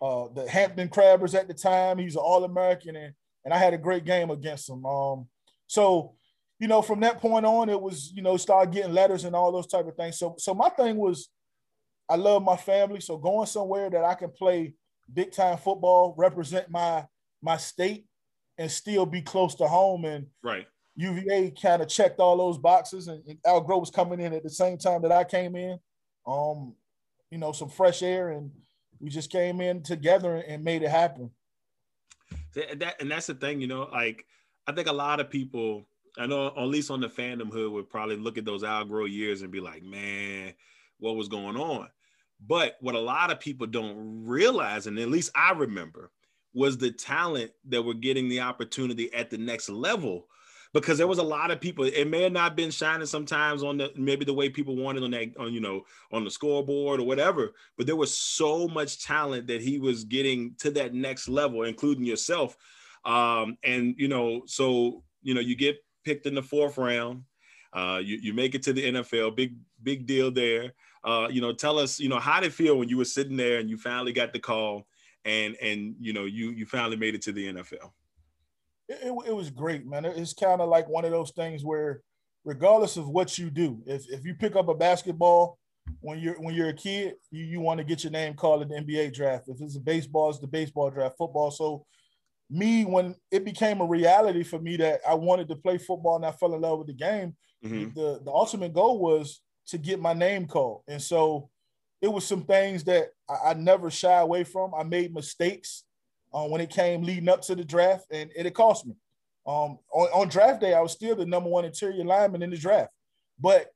uh 0.00 0.28
the 0.34 0.48
Hampton 0.48 0.88
Crabbers 0.88 1.34
at 1.34 1.48
the 1.48 1.54
time. 1.54 1.98
He's 1.98 2.14
an 2.14 2.22
All-American 2.22 2.96
and 2.96 3.14
and 3.44 3.54
I 3.54 3.58
had 3.58 3.74
a 3.74 3.78
great 3.78 4.04
game 4.04 4.30
against 4.30 4.68
him. 4.68 4.84
Um, 4.84 5.26
so 5.66 6.14
you 6.58 6.66
know, 6.66 6.82
from 6.82 7.00
that 7.00 7.20
point 7.20 7.46
on, 7.46 7.68
it 7.68 7.80
was, 7.80 8.12
you 8.12 8.22
know, 8.22 8.36
start 8.36 8.72
getting 8.72 8.92
letters 8.92 9.24
and 9.24 9.34
all 9.36 9.52
those 9.52 9.68
type 9.68 9.86
of 9.86 9.94
things. 9.96 10.18
So, 10.18 10.34
so 10.38 10.54
my 10.54 10.68
thing 10.70 10.96
was, 10.96 11.28
I 12.08 12.16
love 12.16 12.42
my 12.42 12.56
family. 12.56 13.00
So 13.00 13.16
going 13.16 13.46
somewhere 13.46 13.88
that 13.90 14.04
I 14.04 14.14
can 14.14 14.30
play 14.30 14.74
big 15.12 15.32
time 15.32 15.58
football, 15.58 16.14
represent 16.16 16.70
my 16.70 17.06
my 17.42 17.56
state, 17.56 18.06
and 18.56 18.70
still 18.70 19.06
be 19.06 19.22
close 19.22 19.54
to 19.56 19.66
home. 19.66 20.04
And 20.04 20.26
right, 20.42 20.66
UVA 20.96 21.52
kind 21.60 21.82
of 21.82 21.88
checked 21.88 22.20
all 22.20 22.36
those 22.36 22.58
boxes, 22.58 23.08
and, 23.08 23.22
and 23.26 23.38
Al 23.46 23.64
Groh 23.64 23.80
was 23.80 23.90
coming 23.90 24.20
in 24.20 24.32
at 24.32 24.42
the 24.42 24.50
same 24.50 24.78
time 24.78 25.02
that 25.02 25.12
I 25.12 25.24
came 25.24 25.56
in. 25.56 25.78
Um, 26.26 26.74
you 27.30 27.38
know, 27.38 27.52
some 27.52 27.68
fresh 27.68 28.02
air, 28.02 28.30
and 28.30 28.50
we 29.00 29.10
just 29.10 29.30
came 29.30 29.60
in 29.60 29.82
together 29.82 30.36
and 30.36 30.64
made 30.64 30.82
it 30.82 30.90
happen. 30.90 31.30
That 32.54 33.00
and 33.00 33.10
that's 33.10 33.26
the 33.26 33.34
thing, 33.34 33.60
you 33.60 33.66
know, 33.66 33.88
like 33.92 34.26
I 34.66 34.72
think 34.72 34.88
a 34.88 34.92
lot 34.92 35.20
of 35.20 35.30
people 35.30 35.86
I 36.18 36.26
know 36.26 36.48
at 36.48 36.64
least 36.64 36.90
on 36.90 37.00
the 37.00 37.08
fandom 37.08 37.52
hood 37.52 37.70
would 37.72 37.88
probably 37.88 38.16
look 38.16 38.38
at 38.38 38.44
those 38.44 38.64
Al 38.64 38.84
Groh 38.84 39.10
years 39.10 39.42
and 39.42 39.52
be 39.52 39.60
like, 39.60 39.82
man, 39.82 40.54
what 40.98 41.16
was 41.16 41.28
going 41.28 41.56
on? 41.56 41.88
But 42.46 42.76
what 42.80 42.94
a 42.94 43.00
lot 43.00 43.30
of 43.30 43.40
people 43.40 43.66
don't 43.66 44.24
realize, 44.24 44.86
and 44.86 44.98
at 44.98 45.10
least 45.10 45.30
I 45.34 45.52
remember, 45.52 46.10
was 46.54 46.78
the 46.78 46.90
talent 46.90 47.50
that 47.68 47.82
were 47.82 47.94
getting 47.94 48.28
the 48.28 48.40
opportunity 48.40 49.12
at 49.12 49.30
the 49.30 49.38
next 49.38 49.68
level. 49.68 50.26
Because 50.74 50.98
there 50.98 51.06
was 51.06 51.18
a 51.18 51.22
lot 51.22 51.50
of 51.50 51.62
people, 51.62 51.86
it 51.86 52.04
may 52.08 52.22
have 52.22 52.32
not 52.32 52.54
been 52.54 52.70
shining 52.70 53.06
sometimes 53.06 53.62
on 53.62 53.78
the 53.78 53.90
maybe 53.96 54.26
the 54.26 54.34
way 54.34 54.50
people 54.50 54.76
wanted 54.76 55.02
on 55.02 55.10
that, 55.12 55.34
on 55.38 55.54
you 55.54 55.60
know, 55.60 55.84
on 56.12 56.24
the 56.24 56.30
scoreboard 56.30 57.00
or 57.00 57.06
whatever. 57.06 57.54
But 57.78 57.86
there 57.86 57.96
was 57.96 58.14
so 58.14 58.68
much 58.68 59.02
talent 59.02 59.46
that 59.46 59.62
he 59.62 59.78
was 59.78 60.04
getting 60.04 60.54
to 60.58 60.70
that 60.72 60.92
next 60.92 61.26
level, 61.26 61.62
including 61.62 62.04
yourself. 62.04 62.54
Um, 63.06 63.56
and 63.64 63.94
you 63.96 64.08
know, 64.08 64.42
so 64.44 65.04
you 65.22 65.32
know, 65.32 65.40
you 65.40 65.56
get 65.56 65.78
picked 66.04 66.26
in 66.26 66.34
the 66.34 66.42
fourth 66.42 66.76
round. 66.76 67.22
Uh, 67.72 68.00
you, 68.02 68.18
you 68.20 68.34
make 68.34 68.54
it 68.54 68.62
to 68.64 68.74
the 68.74 68.92
NFL, 68.92 69.36
big 69.36 69.54
big 69.82 70.06
deal 70.06 70.30
there. 70.30 70.74
Uh, 71.04 71.28
you 71.30 71.40
know, 71.40 71.52
tell 71.52 71.78
us, 71.78 72.00
you 72.00 72.08
know, 72.08 72.18
how 72.18 72.40
did 72.40 72.48
it 72.48 72.52
feel 72.52 72.76
when 72.78 72.88
you 72.88 72.96
were 72.96 73.04
sitting 73.04 73.36
there 73.36 73.58
and 73.58 73.70
you 73.70 73.76
finally 73.76 74.12
got 74.12 74.32
the 74.32 74.38
call, 74.38 74.86
and 75.24 75.56
and 75.62 75.94
you 76.00 76.12
know 76.12 76.24
you 76.24 76.50
you 76.50 76.66
finally 76.66 76.96
made 76.96 77.14
it 77.14 77.22
to 77.22 77.32
the 77.32 77.52
NFL. 77.52 77.90
It, 78.88 78.98
it, 79.02 79.28
it 79.28 79.34
was 79.34 79.50
great, 79.50 79.86
man. 79.86 80.04
It's 80.04 80.32
kind 80.32 80.60
of 80.60 80.68
like 80.68 80.88
one 80.88 81.04
of 81.04 81.10
those 81.10 81.30
things 81.32 81.64
where, 81.64 82.02
regardless 82.44 82.96
of 82.96 83.08
what 83.08 83.38
you 83.38 83.50
do, 83.50 83.82
if 83.86 84.08
if 84.10 84.24
you 84.24 84.34
pick 84.34 84.56
up 84.56 84.68
a 84.68 84.74
basketball 84.74 85.58
when 86.00 86.18
you're 86.18 86.40
when 86.40 86.54
you're 86.54 86.68
a 86.68 86.74
kid, 86.74 87.14
you, 87.30 87.44
you 87.44 87.60
want 87.60 87.78
to 87.78 87.84
get 87.84 88.04
your 88.04 88.12
name 88.12 88.34
called 88.34 88.62
in 88.62 88.68
the 88.68 88.74
NBA 88.74 89.14
draft. 89.14 89.48
If 89.48 89.60
it's 89.60 89.76
a 89.76 89.80
baseball, 89.80 90.30
it's 90.30 90.38
the 90.38 90.46
baseball 90.46 90.90
draft. 90.90 91.16
Football, 91.18 91.50
so 91.50 91.84
me 92.50 92.84
when 92.84 93.14
it 93.30 93.44
became 93.44 93.80
a 93.80 93.86
reality 93.86 94.42
for 94.42 94.58
me 94.58 94.76
that 94.78 95.00
I 95.06 95.14
wanted 95.14 95.48
to 95.48 95.56
play 95.56 95.78
football 95.78 96.16
and 96.16 96.24
I 96.24 96.32
fell 96.32 96.54
in 96.54 96.60
love 96.60 96.78
with 96.78 96.86
the 96.86 96.94
game, 96.94 97.36
mm-hmm. 97.64 97.94
the, 97.94 98.20
the 98.24 98.30
ultimate 98.30 98.72
goal 98.72 98.98
was 98.98 99.40
to 99.68 99.78
get 99.78 100.00
my 100.00 100.12
name 100.12 100.46
called. 100.46 100.82
And 100.88 101.00
so 101.00 101.50
it 102.00 102.08
was 102.08 102.26
some 102.26 102.42
things 102.42 102.84
that 102.84 103.08
I, 103.28 103.50
I 103.50 103.54
never 103.54 103.90
shy 103.90 104.20
away 104.20 104.44
from. 104.44 104.74
I 104.74 104.82
made 104.82 105.14
mistakes 105.14 105.84
uh, 106.32 106.44
when 106.44 106.60
it 106.60 106.70
came 106.70 107.02
leading 107.02 107.28
up 107.28 107.42
to 107.42 107.54
the 107.54 107.64
draft, 107.64 108.06
and 108.10 108.30
it, 108.36 108.46
it 108.46 108.54
cost 108.54 108.86
me. 108.86 108.94
Um, 109.46 109.78
on, 109.92 110.08
on, 110.08 110.28
draft 110.28 110.60
day, 110.60 110.74
I 110.74 110.80
was 110.80 110.92
still 110.92 111.16
the 111.16 111.24
number 111.24 111.48
one 111.48 111.64
interior 111.64 112.04
lineman 112.04 112.42
in 112.42 112.50
the 112.50 112.56
draft, 112.56 112.90
but 113.40 113.68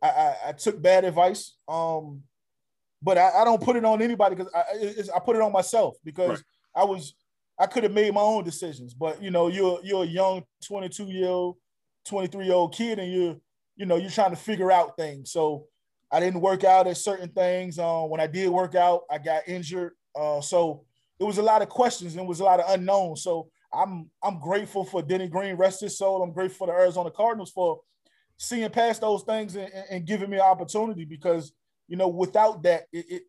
I, 0.00 0.08
I, 0.08 0.36
I 0.48 0.52
took 0.52 0.80
bad 0.80 1.04
advice. 1.04 1.56
Um, 1.66 2.22
but 3.02 3.18
I, 3.18 3.40
I, 3.40 3.44
don't 3.44 3.62
put 3.62 3.76
it 3.76 3.84
on 3.84 4.02
anybody 4.02 4.36
because 4.36 4.52
I, 4.54 5.16
I 5.16 5.18
put 5.18 5.36
it 5.36 5.42
on 5.42 5.52
myself 5.52 5.96
because 6.04 6.30
right. 6.30 6.82
I 6.82 6.84
was 6.84 7.14
I 7.58 7.66
could 7.66 7.82
have 7.82 7.92
made 7.92 8.14
my 8.14 8.20
own 8.20 8.44
decisions, 8.44 8.94
but 8.94 9.22
you 9.22 9.30
know, 9.30 9.48
you're 9.48 9.80
you're 9.82 10.04
a 10.04 10.06
young 10.06 10.44
22 10.64 11.06
year 11.06 11.28
old, 11.28 11.56
23 12.04 12.44
year 12.44 12.54
old 12.54 12.74
kid, 12.74 12.98
and 12.98 13.12
you're 13.12 13.36
you 13.76 13.86
know 13.86 13.96
you're 13.96 14.10
trying 14.10 14.30
to 14.30 14.36
figure 14.36 14.72
out 14.72 14.96
things. 14.96 15.30
So 15.30 15.66
I 16.10 16.20
didn't 16.20 16.40
work 16.40 16.64
out 16.64 16.86
at 16.86 16.96
certain 16.96 17.28
things. 17.30 17.78
Uh, 17.78 18.02
when 18.02 18.20
I 18.20 18.26
did 18.26 18.48
work 18.48 18.74
out, 18.74 19.02
I 19.10 19.18
got 19.18 19.48
injured. 19.48 19.92
Uh, 20.14 20.40
so 20.40 20.84
it 21.18 21.24
was 21.24 21.38
a 21.38 21.42
lot 21.42 21.62
of 21.62 21.68
questions 21.68 22.14
and 22.14 22.22
it 22.22 22.28
was 22.28 22.40
a 22.40 22.44
lot 22.44 22.60
of 22.60 22.70
unknowns. 22.70 23.22
So 23.22 23.48
I'm 23.72 24.10
I'm 24.22 24.40
grateful 24.40 24.84
for 24.84 25.02
Denny 25.02 25.28
Green, 25.28 25.56
rest 25.56 25.80
his 25.80 25.98
soul. 25.98 26.22
I'm 26.22 26.32
grateful 26.32 26.66
for 26.66 26.72
the 26.72 26.78
Arizona 26.78 27.10
Cardinals 27.10 27.50
for 27.50 27.80
seeing 28.38 28.68
past 28.70 29.00
those 29.00 29.22
things 29.22 29.56
and, 29.56 29.70
and 29.90 30.06
giving 30.06 30.30
me 30.30 30.36
an 30.36 30.42
opportunity 30.42 31.04
because 31.04 31.52
you 31.88 31.96
know 31.96 32.08
without 32.08 32.62
that 32.62 32.84
it, 32.92 33.06
it 33.08 33.22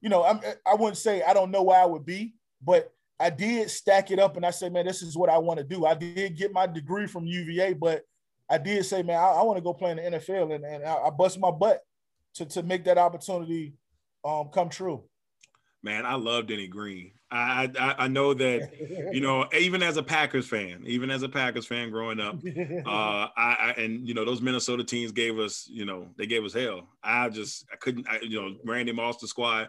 you 0.00 0.08
know, 0.08 0.24
I'm, 0.24 0.40
I 0.66 0.74
wouldn't 0.74 0.96
say 0.96 1.22
I 1.22 1.34
don't 1.34 1.50
know 1.50 1.62
where 1.62 1.80
I 1.80 1.84
would 1.86 2.06
be, 2.06 2.34
but 2.62 2.92
I 3.18 3.30
did 3.30 3.70
stack 3.70 4.10
it 4.10 4.18
up 4.18 4.36
and 4.36 4.46
I 4.46 4.50
said, 4.50 4.72
man, 4.72 4.86
this 4.86 5.02
is 5.02 5.16
what 5.16 5.28
I 5.28 5.38
want 5.38 5.58
to 5.58 5.64
do. 5.64 5.84
I 5.84 5.94
did 5.94 6.36
get 6.36 6.52
my 6.52 6.66
degree 6.66 7.06
from 7.06 7.26
UVA, 7.26 7.74
but 7.74 8.02
I 8.50 8.58
did 8.58 8.84
say, 8.84 9.02
man, 9.02 9.18
I, 9.18 9.28
I 9.28 9.42
want 9.42 9.58
to 9.58 9.62
go 9.62 9.72
play 9.72 9.92
in 9.92 9.96
the 9.96 10.18
NFL, 10.18 10.54
and, 10.54 10.64
and 10.64 10.84
I, 10.84 10.94
I 10.94 11.10
bust 11.10 11.38
my 11.38 11.50
butt 11.50 11.82
to 12.34 12.46
to 12.46 12.62
make 12.62 12.84
that 12.84 12.98
opportunity 12.98 13.74
um, 14.24 14.48
come 14.52 14.68
true. 14.68 15.04
Man, 15.82 16.04
I 16.04 16.14
love 16.14 16.46
Denny 16.46 16.66
Green. 16.66 17.12
I, 17.30 17.70
I, 17.78 17.94
I 18.04 18.08
know 18.08 18.34
that 18.34 18.70
you 19.12 19.20
know 19.20 19.46
even 19.56 19.82
as 19.82 19.96
a 19.96 20.02
Packers 20.02 20.46
fan, 20.46 20.82
even 20.84 21.10
as 21.10 21.22
a 21.22 21.28
Packers 21.28 21.66
fan 21.66 21.90
growing 21.90 22.20
up, 22.20 22.36
uh, 22.86 22.88
I, 22.88 23.30
I, 23.36 23.74
and 23.78 24.06
you 24.06 24.14
know 24.14 24.24
those 24.24 24.42
Minnesota 24.42 24.84
teams 24.84 25.12
gave 25.12 25.38
us 25.38 25.68
you 25.70 25.84
know 25.84 26.08
they 26.18 26.26
gave 26.26 26.44
us 26.44 26.52
hell. 26.52 26.88
I 27.02 27.28
just 27.28 27.66
I 27.72 27.76
couldn't 27.76 28.08
I, 28.08 28.18
you 28.20 28.40
know 28.40 28.56
Randy 28.64 28.92
Moss 28.92 29.18
the 29.18 29.28
squad, 29.28 29.68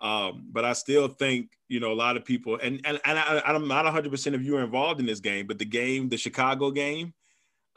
um, 0.00 0.46
but 0.52 0.64
I 0.64 0.74
still 0.74 1.08
think 1.08 1.50
you 1.68 1.80
know 1.80 1.92
a 1.92 1.94
lot 1.94 2.16
of 2.16 2.24
people 2.24 2.58
and 2.62 2.80
and, 2.84 3.00
and 3.04 3.18
I, 3.18 3.42
I'm 3.46 3.66
not 3.66 3.84
100 3.84 4.10
percent 4.10 4.36
if 4.36 4.42
you 4.42 4.56
are 4.56 4.64
involved 4.64 5.00
in 5.00 5.06
this 5.06 5.20
game, 5.20 5.46
but 5.46 5.58
the 5.58 5.64
game, 5.64 6.10
the 6.10 6.18
Chicago 6.18 6.70
game, 6.70 7.14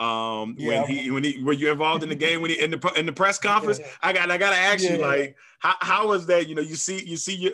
um 0.01 0.55
yeah. 0.57 0.81
when 0.81 0.89
he 0.89 1.11
when 1.11 1.23
he 1.23 1.43
were 1.43 1.53
you 1.53 1.71
involved 1.71 2.01
in 2.01 2.09
the 2.09 2.15
game 2.15 2.41
when 2.41 2.49
he 2.49 2.59
in 2.59 2.71
the 2.71 2.93
in 2.97 3.05
the 3.05 3.13
press 3.13 3.37
conference? 3.37 3.79
Yeah. 3.79 3.87
i 4.01 4.11
got 4.11 4.31
i 4.31 4.37
gotta 4.37 4.57
ask 4.57 4.83
yeah. 4.83 4.95
you 4.95 4.97
like 4.97 5.35
how, 5.61 5.75
how 5.79 6.07
was 6.07 6.25
that? 6.25 6.49
You 6.49 6.55
know 6.55 6.61
you 6.61 6.75
see 6.75 7.03
you 7.05 7.17
see 7.17 7.35
you 7.35 7.53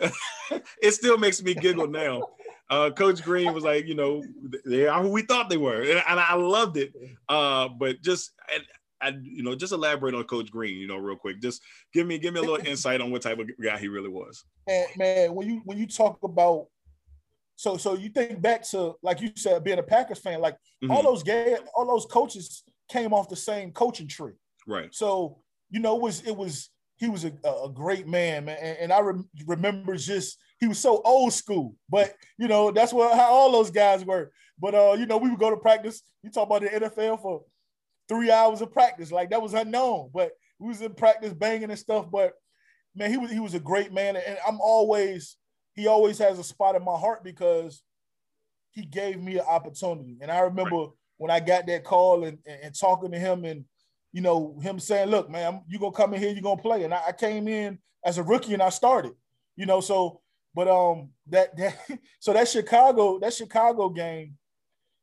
it 0.82 0.92
still 0.92 1.18
makes 1.18 1.42
me 1.42 1.54
giggle 1.54 1.86
now. 1.86 2.22
Uh 2.70 2.90
coach 2.90 3.22
green 3.22 3.52
was 3.52 3.64
like 3.64 3.86
you 3.86 3.94
know 3.94 4.22
they 4.64 4.86
are 4.86 5.02
who 5.02 5.10
we 5.10 5.22
thought 5.22 5.50
they 5.50 5.56
were 5.58 5.82
and, 5.82 6.02
and 6.08 6.18
i 6.20 6.34
loved 6.34 6.78
it. 6.78 6.92
Uh 7.28 7.68
but 7.68 8.00
just 8.00 8.32
and, 8.54 8.64
and 9.02 9.26
you 9.26 9.42
know 9.42 9.54
just 9.54 9.74
elaborate 9.74 10.14
on 10.14 10.24
coach 10.24 10.50
green 10.50 10.78
you 10.78 10.86
know 10.86 10.96
real 10.96 11.16
quick. 11.16 11.40
Just 11.40 11.60
give 11.92 12.06
me 12.06 12.18
give 12.18 12.32
me 12.32 12.40
a 12.40 12.42
little 12.42 12.56
insight 12.66 13.02
on 13.02 13.10
what 13.10 13.20
type 13.20 13.38
of 13.38 13.48
guy 13.62 13.76
he 13.76 13.88
really 13.88 14.08
was. 14.08 14.44
Man, 14.66 14.86
man 14.96 15.34
when 15.34 15.46
you 15.46 15.60
when 15.64 15.76
you 15.76 15.86
talk 15.86 16.18
about 16.22 16.68
so 17.58 17.76
so 17.76 17.94
you 17.94 18.08
think 18.08 18.40
back 18.40 18.62
to 18.70 18.94
like 19.02 19.20
you 19.20 19.32
said, 19.34 19.64
being 19.64 19.80
a 19.80 19.82
Packers 19.82 20.20
fan, 20.20 20.40
like 20.40 20.54
mm-hmm. 20.54 20.92
all 20.92 21.02
those 21.02 21.24
gay, 21.24 21.56
all 21.74 21.88
those 21.88 22.06
coaches 22.06 22.62
came 22.88 23.12
off 23.12 23.28
the 23.28 23.34
same 23.34 23.72
coaching 23.72 24.06
tree. 24.06 24.34
Right. 24.68 24.94
So 24.94 25.38
you 25.68 25.80
know, 25.80 25.96
it 25.96 26.02
was 26.02 26.22
it 26.22 26.36
was 26.36 26.70
he 26.98 27.08
was 27.08 27.24
a, 27.24 27.32
a 27.44 27.68
great 27.68 28.06
man, 28.06 28.44
man, 28.44 28.58
and, 28.62 28.78
and 28.78 28.92
I 28.92 29.00
re- 29.00 29.24
remember 29.44 29.96
just 29.96 30.38
he 30.60 30.68
was 30.68 30.78
so 30.78 31.02
old 31.04 31.32
school, 31.32 31.74
but 31.88 32.14
you 32.38 32.46
know 32.46 32.70
that's 32.70 32.92
what 32.92 33.16
how 33.16 33.24
all 33.24 33.50
those 33.50 33.72
guys 33.72 34.04
were. 34.04 34.30
But 34.60 34.76
uh, 34.76 34.94
you 34.96 35.06
know, 35.06 35.16
we 35.16 35.28
would 35.28 35.40
go 35.40 35.50
to 35.50 35.56
practice. 35.56 36.00
You 36.22 36.30
talk 36.30 36.46
about 36.46 36.62
the 36.62 36.68
NFL 36.68 37.20
for 37.20 37.42
three 38.08 38.30
hours 38.30 38.60
of 38.60 38.72
practice, 38.72 39.10
like 39.10 39.30
that 39.30 39.42
was 39.42 39.54
unknown. 39.54 40.10
But 40.14 40.30
we 40.60 40.68
was 40.68 40.80
in 40.80 40.94
practice 40.94 41.32
banging 41.32 41.70
and 41.70 41.78
stuff. 41.78 42.06
But 42.08 42.34
man, 42.94 43.10
he 43.10 43.16
was 43.16 43.32
he 43.32 43.40
was 43.40 43.54
a 43.54 43.60
great 43.60 43.92
man, 43.92 44.14
and 44.14 44.38
I'm 44.46 44.60
always 44.60 45.37
he 45.78 45.86
always 45.86 46.18
has 46.18 46.40
a 46.40 46.44
spot 46.44 46.74
in 46.74 46.84
my 46.84 46.98
heart 46.98 47.22
because 47.22 47.82
he 48.72 48.84
gave 48.84 49.22
me 49.22 49.38
an 49.38 49.44
opportunity. 49.48 50.18
And 50.20 50.28
I 50.28 50.40
remember 50.40 50.76
right. 50.76 50.88
when 51.18 51.30
I 51.30 51.38
got 51.38 51.68
that 51.68 51.84
call 51.84 52.24
and, 52.24 52.38
and, 52.44 52.60
and, 52.64 52.74
talking 52.78 53.12
to 53.12 53.18
him 53.18 53.44
and, 53.44 53.64
you 54.12 54.20
know, 54.20 54.58
him 54.60 54.80
saying, 54.80 55.08
look, 55.08 55.30
man, 55.30 55.62
you're 55.68 55.78
going 55.78 55.92
to 55.92 55.96
come 55.96 56.14
in 56.14 56.20
here, 56.20 56.32
you're 56.32 56.42
going 56.42 56.56
to 56.56 56.62
play. 56.62 56.82
And 56.82 56.92
I, 56.92 57.02
I, 57.08 57.12
came 57.12 57.46
in 57.46 57.78
as 58.04 58.18
a 58.18 58.24
rookie 58.24 58.54
and 58.54 58.62
I 58.62 58.70
started, 58.70 59.12
you 59.54 59.66
know, 59.66 59.80
so, 59.80 60.20
but 60.52 60.66
um, 60.66 61.10
that, 61.28 61.56
that, 61.56 61.78
so 62.18 62.32
that 62.32 62.48
Chicago, 62.48 63.20
that 63.20 63.32
Chicago 63.32 63.88
game, 63.88 64.34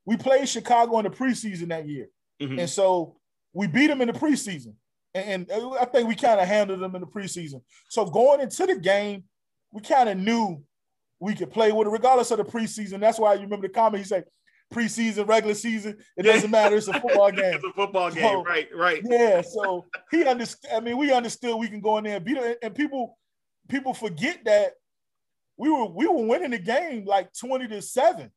we 0.06 0.18
played 0.18 0.50
Chicago 0.50 1.00
in 1.00 1.06
the 1.06 1.10
preseason 1.10 1.70
that 1.70 1.88
year. 1.88 2.10
Mm-hmm. 2.42 2.60
And 2.60 2.70
so 2.70 3.16
we 3.54 3.68
beat 3.68 3.88
them 3.88 4.02
in 4.02 4.08
the 4.08 4.14
preseason. 4.14 4.74
And, 5.14 5.50
and 5.50 5.64
I 5.80 5.86
think 5.86 6.10
we 6.10 6.16
kind 6.16 6.42
of 6.42 6.48
handled 6.50 6.82
them 6.82 6.96
in 6.96 7.02
the 7.02 7.08
preseason. 7.08 7.62
So 7.88 8.06
going 8.06 8.42
into 8.42 8.66
the 8.66 8.76
game, 8.76 9.24
we 9.76 9.82
kind 9.82 10.08
of 10.08 10.18
knew 10.18 10.64
we 11.20 11.36
could 11.36 11.52
play 11.52 11.74
with 11.74 11.86
it, 11.86 11.92
regardless 11.92 12.32
of 12.32 12.38
the 12.38 12.46
preseason. 12.46 13.02
That's 13.02 13.20
why 13.20 13.34
you 13.34 13.42
remember 13.42 13.68
the 13.68 13.74
comment 13.74 14.02
he 14.02 14.08
said, 14.08 14.24
preseason, 14.74 15.28
regular 15.28 15.54
season, 15.54 15.98
it 16.16 16.24
doesn't 16.24 16.50
matter. 16.50 16.78
It's 16.78 16.88
a 16.88 16.94
football 16.94 17.30
game. 17.32 17.56
it's 17.56 17.66
a 17.66 17.74
football 17.74 18.10
game, 18.10 18.24
so, 18.24 18.44
right? 18.44 18.70
Right. 18.74 19.02
Yeah. 19.04 19.42
So 19.42 19.86
he 20.12 20.24
understood. 20.24 20.72
I 20.74 20.80
mean, 20.80 20.98
we 20.98 21.12
understood 21.12 21.58
we 21.58 21.68
can 21.68 21.82
go 21.82 21.98
in 21.98 22.06
there 22.06 22.16
and 22.16 22.26
beat 22.26 22.38
it. 22.38 22.58
And 22.64 22.74
people, 22.74 23.18
people 23.68 23.94
forget 23.94 24.46
that 24.46 24.72
we 25.58 25.70
were 25.70 25.88
we 25.88 26.08
were 26.08 26.26
winning 26.26 26.52
the 26.52 26.58
game 26.58 27.04
like 27.04 27.34
twenty 27.34 27.68
to 27.68 27.82
seven. 27.82 28.32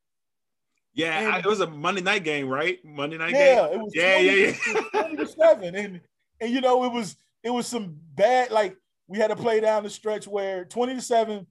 Yeah, 0.93 1.19
and, 1.19 1.35
I, 1.35 1.39
it 1.39 1.45
was 1.45 1.61
a 1.61 1.67
Monday 1.67 2.01
night 2.01 2.25
game, 2.25 2.49
right? 2.49 2.79
Monday 2.83 3.17
night 3.17 3.31
yeah, 3.31 3.67
game. 3.67 3.73
It 3.73 3.77
was 3.81 3.93
yeah, 3.95 4.13
20, 4.15 4.27
yeah, 4.27 4.33
yeah. 4.43 4.81
Twenty 4.91 5.15
to 5.15 5.27
seven, 5.27 5.75
and 5.75 6.01
and 6.41 6.51
you 6.51 6.59
know 6.59 6.83
it 6.83 6.91
was 6.91 7.15
it 7.43 7.49
was 7.49 7.65
some 7.65 7.95
bad 8.15 8.51
like 8.51 8.75
we 9.09 9.17
had 9.17 9.29
to 9.29 9.35
play 9.35 9.59
down 9.59 9.83
the 9.83 9.89
stretch 9.89 10.27
where 10.27 10.63
20 10.65 10.93
to 10.93 11.01
7, 11.01 11.47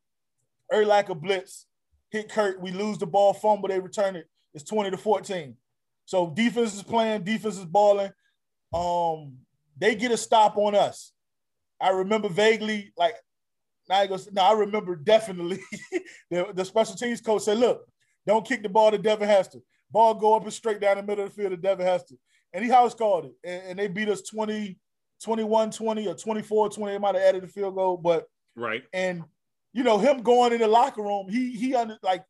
like 0.72 1.08
a 1.08 1.14
blitz, 1.14 1.66
hit 2.10 2.30
Kurt. 2.30 2.62
We 2.62 2.70
lose 2.70 2.98
the 2.98 3.06
ball, 3.06 3.34
fumble, 3.34 3.68
they 3.68 3.80
return 3.80 4.14
it. 4.14 4.26
It's 4.54 4.62
20 4.64 4.92
to 4.92 4.96
14. 4.96 5.56
So 6.04 6.30
defense 6.30 6.74
is 6.74 6.84
playing, 6.84 7.24
defense 7.24 7.58
is 7.58 7.64
balling. 7.64 8.12
Um, 8.72 9.38
they 9.76 9.96
get 9.96 10.12
a 10.12 10.16
stop 10.16 10.56
on 10.56 10.76
us. 10.76 11.12
I 11.80 11.90
remember 11.90 12.28
vaguely, 12.28 12.92
like, 12.96 13.16
now 13.88 14.06
goes, 14.06 14.30
no, 14.30 14.42
I 14.42 14.52
remember 14.52 14.94
definitely 14.94 15.58
the, 16.30 16.52
the 16.54 16.64
special 16.64 16.94
teams 16.94 17.20
coach 17.20 17.42
said, 17.42 17.58
look, 17.58 17.86
don't 18.24 18.46
kick 18.46 18.62
the 18.62 18.68
ball 18.68 18.92
to 18.92 18.98
Devin 18.98 19.28
Hester. 19.28 19.58
Ball 19.90 20.14
go 20.14 20.36
up 20.36 20.44
and 20.44 20.52
straight 20.52 20.80
down 20.80 20.98
the 20.98 21.02
middle 21.02 21.24
of 21.24 21.34
the 21.34 21.42
field 21.42 21.50
to 21.50 21.56
Devin 21.56 21.86
Hester. 21.86 22.14
And 22.52 22.64
he 22.64 22.70
house 22.70 22.94
called 22.94 23.24
it. 23.24 23.32
And, 23.44 23.62
and 23.70 23.78
they 23.78 23.88
beat 23.88 24.08
us 24.08 24.22
20, 24.22 24.78
21 25.22 25.70
20 25.70 26.06
or 26.06 26.14
24 26.14 26.70
20. 26.70 26.92
They 26.92 26.98
might 26.98 27.14
have 27.14 27.24
added 27.24 27.44
a 27.44 27.48
field 27.48 27.74
goal, 27.74 27.96
but 27.96 28.26
right. 28.56 28.84
And 28.92 29.24
you 29.72 29.84
know, 29.84 29.98
him 29.98 30.22
going 30.22 30.52
in 30.52 30.60
the 30.60 30.68
locker 30.68 31.02
room, 31.02 31.28
he 31.28 31.52
he 31.52 31.74
under 31.74 31.98
like 32.02 32.24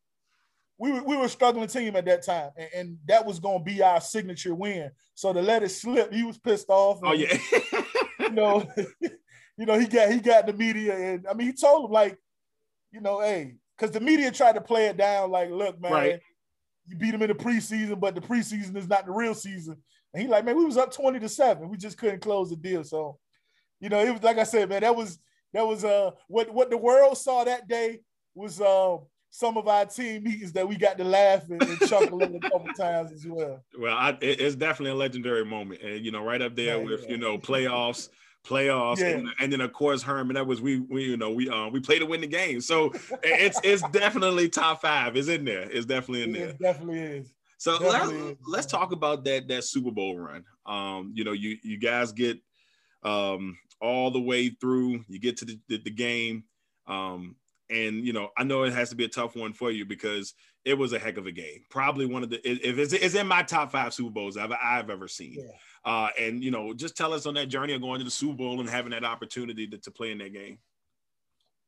we 0.77 0.91
were, 0.91 1.03
we 1.03 1.17
were 1.17 1.25
a 1.25 1.29
struggling 1.29 1.67
team 1.67 1.95
at 1.97 2.05
that 2.05 2.25
time, 2.25 2.51
and, 2.57 2.69
and 2.73 2.97
that 3.07 3.25
was 3.25 3.39
going 3.39 3.59
to 3.59 3.63
be 3.63 3.83
our 3.83 3.99
signature 3.99 4.55
win. 4.55 4.91
So 5.13 5.33
to 5.33 5.41
let 5.41 5.61
it 5.61 5.69
slip, 5.69 6.13
he 6.13 6.23
was 6.23 6.37
pissed 6.37 6.69
off. 6.69 6.99
Oh, 7.03 7.11
and, 7.11 7.23
oh 7.23 7.37
yeah, 7.73 7.81
you 8.19 8.31
know, 8.31 8.71
you 9.57 9.65
know 9.65 9.77
he 9.77 9.87
got 9.87 10.11
he 10.11 10.19
got 10.19 10.47
the 10.47 10.53
media, 10.53 10.95
and 10.95 11.27
I 11.27 11.33
mean 11.33 11.47
he 11.47 11.53
told 11.53 11.85
him 11.85 11.91
like, 11.91 12.17
you 12.91 13.01
know, 13.01 13.19
hey, 13.19 13.55
because 13.77 13.91
the 13.91 13.99
media 13.99 14.31
tried 14.31 14.55
to 14.55 14.61
play 14.61 14.87
it 14.87 14.97
down 14.97 15.31
like, 15.31 15.49
look, 15.49 15.79
man, 15.81 15.91
right. 15.91 16.19
you 16.87 16.95
beat 16.95 17.13
him 17.13 17.21
in 17.21 17.27
the 17.27 17.35
preseason, 17.35 17.99
but 17.99 18.15
the 18.15 18.21
preseason 18.21 18.75
is 18.77 18.87
not 18.87 19.05
the 19.05 19.11
real 19.11 19.33
season. 19.33 19.77
And 20.13 20.23
he 20.23 20.27
like, 20.27 20.45
man, 20.45 20.57
we 20.57 20.65
was 20.65 20.77
up 20.77 20.91
20 20.91 21.19
to 21.19 21.29
7. 21.29 21.69
We 21.69 21.77
just 21.77 21.97
couldn't 21.97 22.21
close 22.21 22.49
the 22.49 22.55
deal. 22.55 22.83
So, 22.83 23.17
you 23.79 23.89
know, 23.89 23.99
it 23.99 24.11
was 24.11 24.23
like 24.23 24.37
I 24.37 24.43
said, 24.43 24.69
man, 24.69 24.81
that 24.81 24.95
was 24.95 25.19
that 25.53 25.65
was 25.65 25.83
uh 25.83 26.11
what 26.27 26.53
what 26.53 26.69
the 26.69 26.77
world 26.77 27.17
saw 27.17 27.43
that 27.43 27.67
day 27.67 27.99
was 28.35 28.61
uh 28.61 28.97
some 29.31 29.57
of 29.57 29.67
our 29.67 29.85
team 29.85 30.23
meetings 30.23 30.53
that 30.53 30.67
we 30.67 30.75
got 30.75 30.97
to 30.97 31.03
laugh 31.03 31.47
and, 31.49 31.61
and 31.61 31.79
chuckle 31.81 32.21
a 32.21 32.39
couple 32.49 32.73
times 32.75 33.11
as 33.11 33.25
well. 33.27 33.63
Well, 33.77 33.95
I, 33.95 34.17
it's 34.21 34.55
definitely 34.55 34.91
a 34.91 34.95
legendary 34.95 35.45
moment, 35.45 35.81
and 35.81 36.03
you 36.03 36.11
know, 36.11 36.23
right 36.23 36.41
up 36.41 36.55
there 36.55 36.77
yeah, 36.77 36.83
with 36.83 37.03
yeah. 37.03 37.11
you 37.11 37.17
know 37.17 37.37
playoffs, 37.37 38.09
playoffs, 38.45 38.99
yeah. 38.99 39.09
and, 39.09 39.29
and, 39.39 39.53
then 39.53 39.61
of 39.61 39.71
course 39.71 40.01
Herman. 40.01 40.35
That 40.35 40.47
was 40.47 40.61
we 40.61 40.79
we 40.79 41.03
you 41.03 41.17
know 41.17 41.31
we 41.31 41.49
uh, 41.49 41.67
we 41.67 41.79
played 41.79 41.99
to 41.99 42.05
win 42.05 42.21
the 42.21 42.27
game, 42.27 42.61
so 42.61 42.91
it's 43.23 43.59
it's 43.63 43.87
definitely 43.89 44.49
top 44.49 44.81
five. 44.81 45.15
It's 45.15 45.27
in 45.27 45.45
there. 45.45 45.69
It's 45.69 45.85
definitely 45.85 46.23
in 46.23 46.31
there. 46.33 46.49
It 46.49 46.59
definitely 46.59 46.99
is. 46.99 47.33
So 47.59 47.77
let's, 47.77 48.39
let's 48.47 48.65
talk 48.65 48.93
about 48.93 49.25
that 49.25 49.49
that 49.49 49.65
Super 49.65 49.91
Bowl 49.91 50.17
run. 50.17 50.45
Um, 50.65 51.11
you 51.13 51.25
know, 51.25 51.33
you 51.33 51.57
you 51.61 51.77
guys 51.77 52.13
get 52.13 52.39
um, 53.03 53.57
all 53.81 54.11
the 54.11 54.19
way 54.21 54.47
through. 54.47 55.03
You 55.09 55.19
get 55.19 55.35
to 55.37 55.45
the, 55.45 55.59
the, 55.67 55.77
the 55.83 55.91
game, 55.91 56.45
um, 56.87 57.35
and 57.69 58.05
you 58.05 58.13
know, 58.13 58.29
I 58.37 58.45
know 58.45 58.63
it 58.63 58.71
has 58.71 58.91
to 58.91 58.95
be 58.95 59.03
a 59.03 59.09
tough 59.09 59.35
one 59.35 59.51
for 59.51 59.71
you 59.71 59.83
because 59.83 60.33
it 60.63 60.75
was 60.75 60.93
a 60.93 60.99
heck 60.99 61.17
of 61.17 61.27
a 61.27 61.33
game. 61.33 61.65
Probably 61.69 62.05
one 62.05 62.23
of 62.23 62.29
the 62.29 62.39
if 62.49 62.77
it's, 62.77 62.93
it's 62.93 63.15
in 63.15 63.27
my 63.27 63.43
top 63.43 63.73
five 63.73 63.93
Super 63.93 64.11
Bowls 64.11 64.37
I've 64.37 64.53
I've 64.53 64.89
ever 64.89 65.09
seen. 65.09 65.35
Yeah. 65.39 65.51
Uh, 65.83 66.09
and 66.17 66.41
you 66.41 66.51
know, 66.51 66.73
just 66.73 66.95
tell 66.95 67.11
us 67.11 67.25
on 67.25 67.33
that 67.33 67.47
journey 67.47 67.73
of 67.73 67.81
going 67.81 67.99
to 67.99 68.05
the 68.05 68.11
Super 68.11 68.37
Bowl 68.37 68.61
and 68.61 68.69
having 68.69 68.91
that 68.91 69.03
opportunity 69.03 69.67
to, 69.67 69.77
to 69.79 69.91
play 69.91 70.11
in 70.11 70.17
that 70.19 70.31
game. 70.31 70.59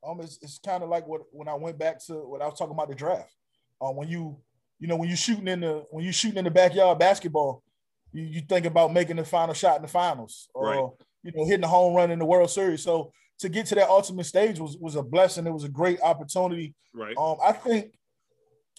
Um, 0.07 0.21
it's, 0.21 0.39
it's 0.41 0.57
kind 0.57 0.83
of 0.83 0.89
like 0.89 1.05
what 1.05 1.23
when 1.31 1.49
I 1.49 1.55
went 1.55 1.77
back 1.77 2.01
to 2.05 2.13
what 2.13 2.41
I 2.41 2.45
was 2.45 2.57
talking 2.57 2.75
about 2.75 2.87
the 2.87 2.95
draft. 2.95 3.35
Uh, 3.81 3.91
when 3.91 4.07
you 4.07 4.37
you 4.81 4.87
know, 4.87 4.95
when 4.95 5.07
you're 5.07 5.15
shooting 5.15 5.47
in 5.47 5.61
the 5.61 5.85
when 5.91 6.03
you're 6.03 6.11
shooting 6.11 6.39
in 6.39 6.43
the 6.43 6.51
backyard 6.51 6.97
basketball, 6.97 7.63
you, 8.11 8.23
you 8.23 8.41
think 8.41 8.65
about 8.65 8.91
making 8.91 9.15
the 9.15 9.23
final 9.23 9.53
shot 9.53 9.75
in 9.75 9.83
the 9.83 9.87
finals 9.87 10.49
or 10.55 10.65
right. 10.65 10.89
you 11.23 11.31
know 11.35 11.45
hitting 11.45 11.61
the 11.61 11.67
home 11.67 11.93
run 11.93 12.09
in 12.09 12.17
the 12.17 12.25
World 12.25 12.49
Series. 12.49 12.81
So 12.83 13.13
to 13.39 13.47
get 13.47 13.67
to 13.67 13.75
that 13.75 13.89
ultimate 13.89 14.25
stage 14.25 14.59
was 14.59 14.77
was 14.77 14.95
a 14.95 15.03
blessing. 15.03 15.45
It 15.45 15.53
was 15.53 15.65
a 15.65 15.69
great 15.69 16.01
opportunity. 16.01 16.73
Right. 16.95 17.15
Um, 17.15 17.37
I 17.45 17.51
think 17.51 17.93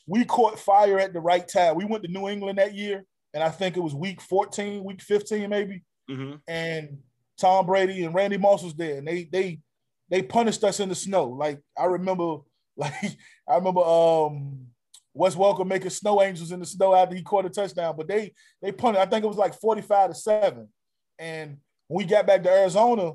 we 0.08 0.24
caught 0.24 0.58
fire 0.58 0.98
at 0.98 1.12
the 1.12 1.20
right 1.20 1.46
time. 1.46 1.76
We 1.76 1.84
went 1.84 2.02
to 2.02 2.10
New 2.10 2.28
England 2.28 2.58
that 2.58 2.74
year, 2.74 3.04
and 3.32 3.42
I 3.42 3.50
think 3.50 3.76
it 3.76 3.80
was 3.80 3.94
week 3.94 4.20
14, 4.20 4.82
week 4.82 5.00
15, 5.02 5.48
maybe. 5.48 5.84
Mm-hmm. 6.10 6.34
And 6.48 6.98
Tom 7.38 7.64
Brady 7.64 8.02
and 8.04 8.12
Randy 8.12 8.38
Moss 8.38 8.64
was 8.64 8.74
there, 8.74 8.98
and 8.98 9.06
they 9.06 9.28
they 9.30 9.60
they 10.10 10.20
punished 10.20 10.64
us 10.64 10.80
in 10.80 10.88
the 10.88 10.96
snow. 10.96 11.26
Like 11.26 11.60
I 11.78 11.84
remember, 11.84 12.38
like 12.76 13.16
I 13.48 13.54
remember 13.54 13.82
um 13.82 14.66
Wes 15.14 15.34
Welker 15.34 15.66
making 15.66 15.90
snow 15.90 16.22
angels 16.22 16.52
in 16.52 16.60
the 16.60 16.66
snow 16.66 16.94
after 16.94 17.14
he 17.14 17.22
caught 17.22 17.44
a 17.44 17.50
touchdown. 17.50 17.94
But 17.96 18.08
they 18.08 18.32
they 18.60 18.72
punted, 18.72 19.02
I 19.02 19.06
think 19.06 19.24
it 19.24 19.28
was 19.28 19.36
like 19.36 19.58
45 19.60 20.10
to 20.10 20.14
7. 20.14 20.68
And 21.18 21.58
when 21.88 21.98
we 21.98 22.04
got 22.04 22.26
back 22.26 22.42
to 22.42 22.50
Arizona, 22.50 23.12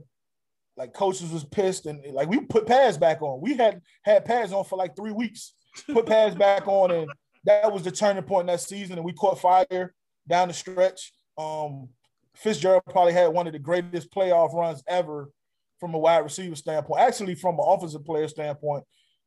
like 0.75 0.93
coaches 0.93 1.31
was 1.31 1.43
pissed 1.43 1.87
and 1.87 2.01
like 2.13 2.29
we 2.29 2.39
put 2.39 2.67
pads 2.67 2.97
back 2.97 3.21
on. 3.21 3.41
We 3.41 3.55
had 3.55 3.81
had 4.03 4.25
pads 4.25 4.53
on 4.53 4.63
for 4.63 4.77
like 4.77 4.95
three 4.95 5.11
weeks. 5.11 5.53
Put 5.91 6.05
pads 6.05 6.35
back 6.47 6.67
on, 6.67 6.91
and 6.91 7.09
that 7.45 7.71
was 7.71 7.83
the 7.83 7.91
turning 7.91 8.23
point 8.23 8.41
in 8.41 8.53
that 8.53 8.61
season. 8.61 8.97
And 8.97 9.05
we 9.05 9.13
caught 9.13 9.39
fire 9.39 9.93
down 10.27 10.47
the 10.47 10.53
stretch. 10.53 11.11
Um, 11.37 11.89
Fitzgerald 12.35 12.83
probably 12.89 13.13
had 13.13 13.27
one 13.27 13.47
of 13.47 13.53
the 13.53 13.59
greatest 13.59 14.11
playoff 14.11 14.53
runs 14.53 14.83
ever 14.87 15.31
from 15.79 15.93
a 15.95 15.99
wide 15.99 16.19
receiver 16.19 16.55
standpoint. 16.55 17.01
Actually, 17.01 17.35
from 17.35 17.55
an 17.55 17.65
offensive 17.65 18.05
player 18.05 18.27
standpoint, 18.27 18.83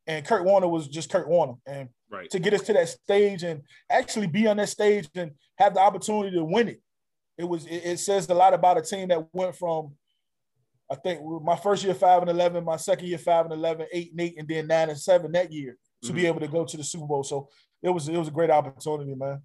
and 0.07 0.25
Kurt 0.25 0.45
Warner 0.45 0.69
was 0.69 0.87
just 0.89 1.11
Kurt 1.11 1.29
Warner. 1.29 1.55
And 1.67 1.89
right. 2.11 2.31
to 2.31 2.39
get 2.39 2.55
us 2.55 2.63
to 2.63 2.73
that 2.73 2.89
stage 2.89 3.43
and 3.43 3.63
actually 3.91 4.27
be 4.27 4.47
on 4.47 4.57
that 4.57 4.69
stage 4.69 5.09
and 5.15 5.33
have 5.59 5.75
the 5.75 5.81
opportunity 5.81 6.37
to 6.37 6.45
win 6.45 6.69
it, 6.69 6.83
it 7.39 7.49
was 7.49 7.65
it, 7.67 7.83
it 7.85 7.99
says 7.99 8.29
a 8.29 8.35
lot 8.35 8.55
about 8.55 8.79
a 8.79 8.83
team 8.83 9.09
that 9.09 9.27
went 9.33 9.57
from 9.57 9.93
I 10.91 10.97
think 10.97 11.21
my 11.43 11.57
first 11.57 11.85
year 11.85 11.95
five 11.95 12.21
and 12.21 12.31
eleven, 12.31 12.65
my 12.65 12.77
second 12.77 13.07
year 13.07 13.19
five 13.19 13.45
and 13.45 13.55
11, 13.55 13.87
eight 13.93 14.11
and 14.11 14.21
eight, 14.21 14.35
and 14.37 14.49
then 14.49 14.67
nine 14.67 14.91
and 14.91 14.99
seven 14.99 15.31
that 15.33 15.53
year 15.53 15.77
to 16.03 16.09
mm-hmm. 16.09 16.17
be 16.17 16.27
able 16.27 16.41
to 16.41 16.49
go 16.49 16.65
to 16.65 16.77
the 16.77 16.83
Super 16.83 17.07
Bowl. 17.07 17.23
So 17.23 17.49
it 17.83 17.91
was 17.91 18.09
it 18.09 18.17
was 18.17 18.29
a 18.29 18.33
great 18.33 18.51
opportunity, 18.51 19.15
man. 19.15 19.41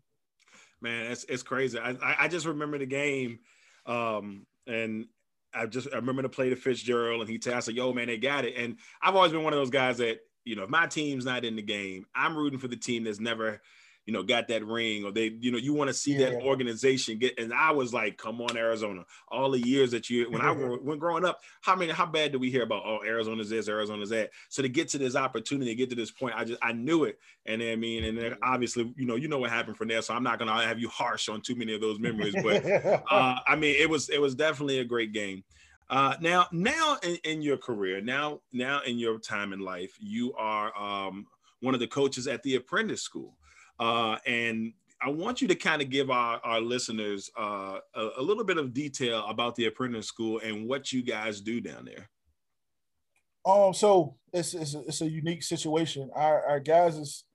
Man, 0.82 1.12
it's 1.12 1.24
it's 1.26 1.44
crazy. 1.44 1.80
I 1.80 1.96
I 2.02 2.28
just 2.28 2.48
remember 2.48 2.80
the 2.80 2.88
game, 2.88 3.40
um, 3.86 4.46
and 4.66 5.06
I 5.54 5.68
just 5.68 5.88
I 5.94 5.98
remember 5.98 6.24
the 6.24 6.30
play 6.30 6.50
the 6.50 6.56
Fitzgerald, 6.56 7.22
and 7.22 7.30
he 7.30 7.38
tells 7.38 7.70
us, 7.70 7.74
"Yo, 7.74 7.94
man, 7.94 8.08
they 8.08 8.18
got 8.18 8.44
it." 8.44 8.56
And 8.58 8.78
I've 9.02 9.16
always 9.16 9.32
been 9.32 9.44
one 9.44 9.54
of 9.54 9.60
those 9.60 9.70
guys 9.70 10.00
that 10.00 10.18
you 10.46 10.56
know, 10.56 10.64
if 10.64 10.70
my 10.70 10.88
team's 10.88 11.26
not 11.26 11.44
in 11.44 11.56
the 11.56 11.62
game, 11.62 12.06
I'm 12.16 12.38
rooting 12.38 12.60
for 12.60 12.68
the 12.68 12.78
team 12.78 13.04
that's 13.04 13.20
never 13.20 13.62
you 14.06 14.14
know, 14.14 14.22
got 14.22 14.48
that 14.50 14.64
ring 14.66 15.04
or 15.04 15.12
they, 15.12 15.36
you 15.40 15.52
know, 15.52 15.58
you 15.58 15.74
want 15.74 15.88
to 15.88 15.94
see 15.94 16.14
yeah. 16.14 16.30
that 16.30 16.44
organization 16.44 17.18
get. 17.18 17.40
And 17.40 17.52
I 17.52 17.72
was 17.72 17.92
like, 17.92 18.18
come 18.18 18.40
on, 18.40 18.56
Arizona. 18.56 19.04
All 19.30 19.50
the 19.50 19.60
years 19.60 19.92
that 19.92 20.10
you, 20.10 20.30
when 20.30 20.42
I 20.42 20.52
when 20.84 21.00
growing 21.00 21.26
up, 21.26 21.40
how 21.62 21.76
many, 21.76 21.92
how 21.92 22.06
bad 22.06 22.32
do 22.32 22.38
we 22.38 22.52
hear 22.52 22.64
about? 22.64 22.84
Oh, 22.86 23.00
Arizona's 23.04 23.50
this, 23.50 23.68
Arizona's 23.68 24.10
that. 24.10 24.30
So 24.50 24.62
to 24.62 24.70
get 24.70 24.90
to 24.90 25.00
this 25.00 25.16
opportunity, 25.16 25.72
to 25.72 25.76
get 25.76 25.90
to 25.90 25.96
this 25.96 26.12
point, 26.12 26.36
I 26.36 26.46
just 26.46 26.60
I 26.62 26.72
knew 26.72 27.06
it. 27.06 27.18
And 27.48 27.62
I 27.64 27.76
mean, 27.76 28.04
and 28.04 28.18
then 28.18 28.36
obviously, 28.44 28.94
you 28.96 29.08
know, 29.08 29.16
you 29.16 29.28
know 29.28 29.40
what 29.40 29.50
happened 29.50 29.78
from 29.78 29.88
there. 29.88 30.04
So 30.04 30.14
I'm 30.14 30.24
not 30.24 30.38
gonna 30.38 30.62
have 30.62 30.80
you 30.80 30.90
harsh 30.90 31.28
on 31.28 31.42
too 31.42 31.56
many 31.56 31.74
of 31.74 31.82
those 31.82 32.00
memories, 32.00 32.36
but 32.44 32.64
uh, 33.12 33.40
I 33.48 33.56
mean, 33.56 33.76
it 33.80 33.90
was 33.90 34.10
it 34.10 34.22
was 34.22 34.36
definitely 34.36 34.80
a 34.80 34.86
great 34.86 35.14
game. 35.14 35.44
Uh, 35.90 36.16
now, 36.20 36.48
now 36.52 36.98
in, 37.04 37.16
in, 37.24 37.42
your 37.42 37.58
career, 37.58 38.02
now, 38.02 38.40
now 38.52 38.82
in 38.86 38.98
your 38.98 39.20
time 39.20 39.54
in 39.54 39.60
life, 39.60 39.96
you 40.00 40.34
are 40.34 40.76
um, 40.78 41.28
one 41.62 41.74
of 41.74 41.80
the 41.80 41.88
coaches 41.88 42.28
at 42.28 42.42
the 42.44 42.56
Apprentice 42.56 43.04
School. 43.04 43.38
Uh, 43.80 44.18
and 44.26 44.74
I 45.02 45.10
want 45.10 45.42
you 45.42 45.48
to 45.50 45.56
kind 45.56 45.82
of 45.82 45.90
give 45.90 46.10
our, 46.10 46.40
our 46.44 46.62
listeners 46.62 47.30
uh, 47.38 47.80
a, 47.94 48.10
a, 48.18 48.22
little 48.22 48.44
bit 48.44 48.58
of 48.58 48.74
detail 48.74 49.26
about 49.28 49.56
the 49.56 49.66
apprentice 49.66 50.08
school 50.08 50.40
and 50.40 50.68
what 50.68 50.92
you 50.92 51.04
guys 51.04 51.42
do 51.42 51.60
down 51.60 51.86
there. 51.86 52.10
Um, 53.46 53.74
so 53.74 54.16
it's 54.34 54.54
it's 54.54 54.74
a, 54.74 54.80
it's 54.80 55.02
a 55.02 55.10
unique 55.10 55.44
situation. 55.44 56.10
Our, 56.16 56.44
our 56.46 56.60
guys 56.60 56.98
is 56.98 57.26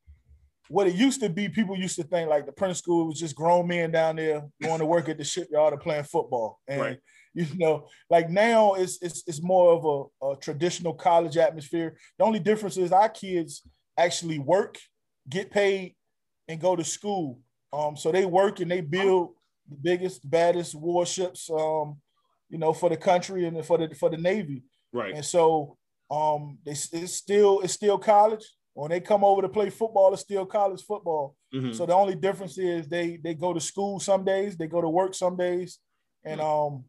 what 0.69 0.89
it 0.89 0.95
used 0.95 1.21
to 1.21 1.29
be. 1.29 1.49
People 1.49 1.77
used 1.77 1.97
to 1.97 2.03
think 2.03 2.29
like 2.29 2.47
the 2.47 2.51
apprentice 2.51 2.79
school 2.79 3.07
was 3.07 3.21
just 3.21 3.37
grown 3.37 3.69
men 3.69 3.93
down 3.93 4.17
there 4.17 4.43
going 4.61 4.81
to 4.81 4.87
work 4.87 5.09
at 5.09 5.19
the 5.19 5.25
shipyard 5.25 5.75
or 5.75 5.79
playing 5.79 6.05
football, 6.05 6.59
and 6.67 6.81
right. 6.81 6.99
you 7.35 7.47
know, 7.57 7.89
like 8.09 8.29
now 8.29 8.75
it's 8.75 8.99
it's 9.03 9.23
it's 9.27 9.43
more 9.43 9.73
of 9.73 9.85
a, 9.85 10.27
a 10.33 10.37
traditional 10.37 10.95
college 10.95 11.37
atmosphere. 11.37 11.97
The 12.19 12.25
only 12.25 12.41
difference 12.41 12.77
is 12.77 12.93
our 12.93 13.09
kids 13.09 13.63
actually 13.97 14.39
work, 14.39 14.79
get 15.29 15.51
paid, 15.51 15.95
and 16.49 16.61
go 16.61 16.75
to 16.75 16.85
school. 16.85 17.39
Um, 17.73 17.97
so 17.97 18.11
they 18.11 18.27
work 18.27 18.61
and 18.61 18.71
they 18.71 18.81
build 18.81 19.31
the 19.69 19.77
biggest, 19.77 20.29
baddest 20.29 20.75
warships, 20.75 21.49
um, 21.51 21.99
you 22.49 22.59
know, 22.59 22.73
for 22.73 22.89
the 22.89 22.97
country 22.97 23.47
and 23.47 23.65
for 23.65 23.79
the 23.79 23.95
for 23.95 24.11
the 24.11 24.17
Navy. 24.17 24.65
Right. 24.93 25.15
And 25.15 25.25
so 25.25 25.77
um, 26.11 26.59
they, 26.65 26.73
it's 26.73 27.15
still 27.15 27.61
it's 27.61 27.75
still 27.75 27.99
college. 27.99 28.45
When 28.75 28.91
they 28.91 29.01
come 29.01 29.25
over 29.25 29.43
to 29.43 29.49
play 29.49 29.71
football, 29.71 30.13
it's 30.13 30.23
still 30.23 30.47
college 30.47 30.83
football. 30.83 31.37
Mm-hmm. 31.55 31.73
So 31.73 31.87
the 31.87 31.95
only 31.95 32.15
difference 32.15 32.59
is 32.59 32.89
they 32.89 33.19
they 33.23 33.35
go 33.35 33.53
to 33.53 33.61
school 33.61 34.01
some 34.01 34.25
days, 34.25 34.57
they 34.57 34.67
go 34.67 34.81
to 34.81 34.89
work 34.89 35.15
some 35.15 35.37
days, 35.37 35.79
and 36.25 36.41
mm-hmm. 36.41 36.75
um, 36.75 36.85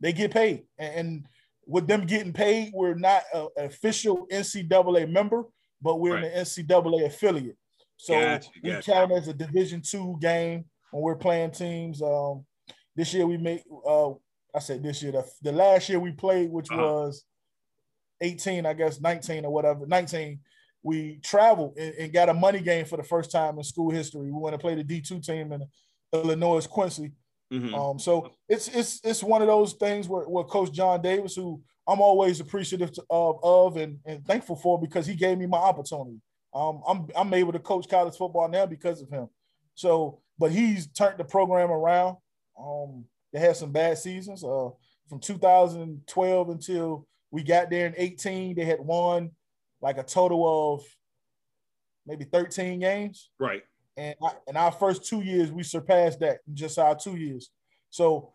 they 0.00 0.12
get 0.12 0.32
paid. 0.32 0.64
And, 0.78 0.94
and, 0.94 1.28
with 1.70 1.86
them 1.86 2.06
getting 2.06 2.32
paid, 2.32 2.72
we're 2.72 2.94
not 2.94 3.24
an 3.34 3.48
official 3.58 4.26
NCAA 4.32 5.06
member, 5.06 5.44
but 5.82 6.00
we're 6.00 6.14
right. 6.14 6.24
an 6.24 6.44
NCAA 6.44 7.04
affiliate. 7.04 7.58
So 7.98 8.18
gotcha, 8.18 8.48
we 8.62 8.70
gotcha. 8.70 8.90
count 8.90 9.12
as 9.12 9.28
a 9.28 9.34
Division 9.34 9.82
two 9.82 10.16
game 10.18 10.64
when 10.90 11.02
we're 11.02 11.16
playing 11.16 11.50
teams. 11.50 12.00
Um, 12.00 12.46
this 12.96 13.12
year 13.12 13.26
we 13.26 13.36
made. 13.36 13.64
Uh, 13.86 14.12
I 14.54 14.60
said 14.60 14.82
this 14.82 15.02
year. 15.02 15.12
The, 15.12 15.24
the 15.42 15.52
last 15.52 15.88
year 15.88 16.00
we 16.00 16.12
played, 16.12 16.50
which 16.50 16.70
uh-huh. 16.70 16.80
was 16.80 17.24
18, 18.20 18.66
I 18.66 18.72
guess 18.72 19.00
19 19.00 19.44
or 19.44 19.52
whatever. 19.52 19.86
19. 19.86 20.40
We 20.82 21.18
traveled 21.22 21.76
and, 21.76 21.94
and, 21.96 22.12
got 22.12 22.28
a 22.28 22.34
money 22.34 22.60
game 22.60 22.86
for 22.86 22.96
the 22.96 23.02
first 23.02 23.30
time 23.30 23.58
in 23.58 23.64
school 23.64 23.90
history. 23.90 24.30
We 24.30 24.40
went 24.40 24.54
to 24.54 24.58
play 24.58 24.74
the 24.74 24.84
D2 24.84 25.24
team 25.24 25.52
in 25.52 25.66
Illinois 26.12 26.66
Quincy. 26.66 27.12
Mm-hmm. 27.52 27.74
Um, 27.74 27.98
so 27.98 28.32
it's 28.48 28.68
it's 28.68 29.00
it's 29.02 29.22
one 29.22 29.40
of 29.40 29.48
those 29.48 29.72
things 29.74 30.08
where, 30.08 30.24
where 30.24 30.44
Coach 30.44 30.72
John 30.72 31.00
Davis, 31.00 31.34
who 31.34 31.62
I'm 31.86 32.00
always 32.00 32.40
appreciative 32.40 32.92
of, 33.08 33.38
of 33.42 33.76
and, 33.76 33.98
and 34.04 34.24
thankful 34.26 34.56
for 34.56 34.78
because 34.78 35.06
he 35.06 35.14
gave 35.14 35.38
me 35.38 35.46
my 35.46 35.58
opportunity. 35.58 36.20
Um, 36.54 36.82
I'm 36.86 37.06
I'm 37.16 37.32
able 37.34 37.52
to 37.52 37.58
coach 37.58 37.88
college 37.88 38.16
football 38.16 38.48
now 38.48 38.66
because 38.66 39.00
of 39.00 39.08
him. 39.08 39.28
So, 39.74 40.20
but 40.38 40.50
he's 40.50 40.88
turned 40.88 41.18
the 41.18 41.24
program 41.24 41.70
around. 41.70 42.16
Um, 42.60 43.04
they 43.32 43.38
had 43.38 43.56
some 43.56 43.72
bad 43.72 43.96
seasons. 43.96 44.44
Uh, 44.44 44.70
from 45.08 45.20
2012 45.20 46.48
until 46.50 47.06
we 47.30 47.42
got 47.42 47.70
there 47.70 47.86
in 47.86 47.94
18, 47.96 48.56
they 48.56 48.64
had 48.64 48.80
won 48.80 49.30
like 49.80 49.98
a 49.98 50.02
total 50.02 50.74
of 50.74 50.84
maybe 52.06 52.24
13 52.24 52.80
games. 52.80 53.30
Right. 53.38 53.62
And 53.98 54.14
in 54.46 54.56
our 54.56 54.72
first 54.72 55.04
two 55.04 55.20
years, 55.20 55.50
we 55.50 55.62
surpassed 55.62 56.20
that 56.20 56.38
in 56.46 56.54
just 56.54 56.78
our 56.78 56.96
two 56.96 57.16
years. 57.16 57.50
So, 57.90 58.32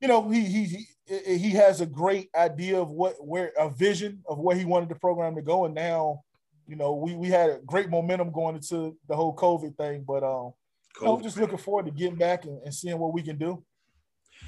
you 0.00 0.08
know, 0.08 0.28
he 0.28 0.44
he 0.44 0.86
he 1.06 1.38
he 1.38 1.50
has 1.50 1.80
a 1.80 1.86
great 1.86 2.28
idea 2.34 2.80
of 2.80 2.90
what 2.90 3.14
where 3.18 3.52
a 3.58 3.70
vision 3.70 4.22
of 4.28 4.38
where 4.38 4.56
he 4.56 4.64
wanted 4.64 4.88
the 4.88 4.94
program 4.94 5.34
to 5.36 5.42
go, 5.42 5.64
and 5.64 5.74
now 5.74 6.22
you 6.70 6.76
know, 6.76 6.94
we 6.94 7.16
we 7.16 7.28
had 7.28 7.50
a 7.50 7.58
great 7.66 7.90
momentum 7.90 8.30
going 8.30 8.54
into 8.54 8.96
the 9.08 9.16
whole 9.16 9.34
COVID 9.34 9.76
thing, 9.76 10.04
but 10.06 10.22
um, 10.22 10.52
COVID. 10.96 11.16
I'm 11.16 11.22
just 11.22 11.36
looking 11.36 11.58
forward 11.58 11.86
to 11.86 11.90
getting 11.90 12.14
back 12.14 12.44
and, 12.44 12.62
and 12.62 12.72
seeing 12.72 12.96
what 12.96 13.12
we 13.12 13.22
can 13.22 13.36
do. 13.36 13.64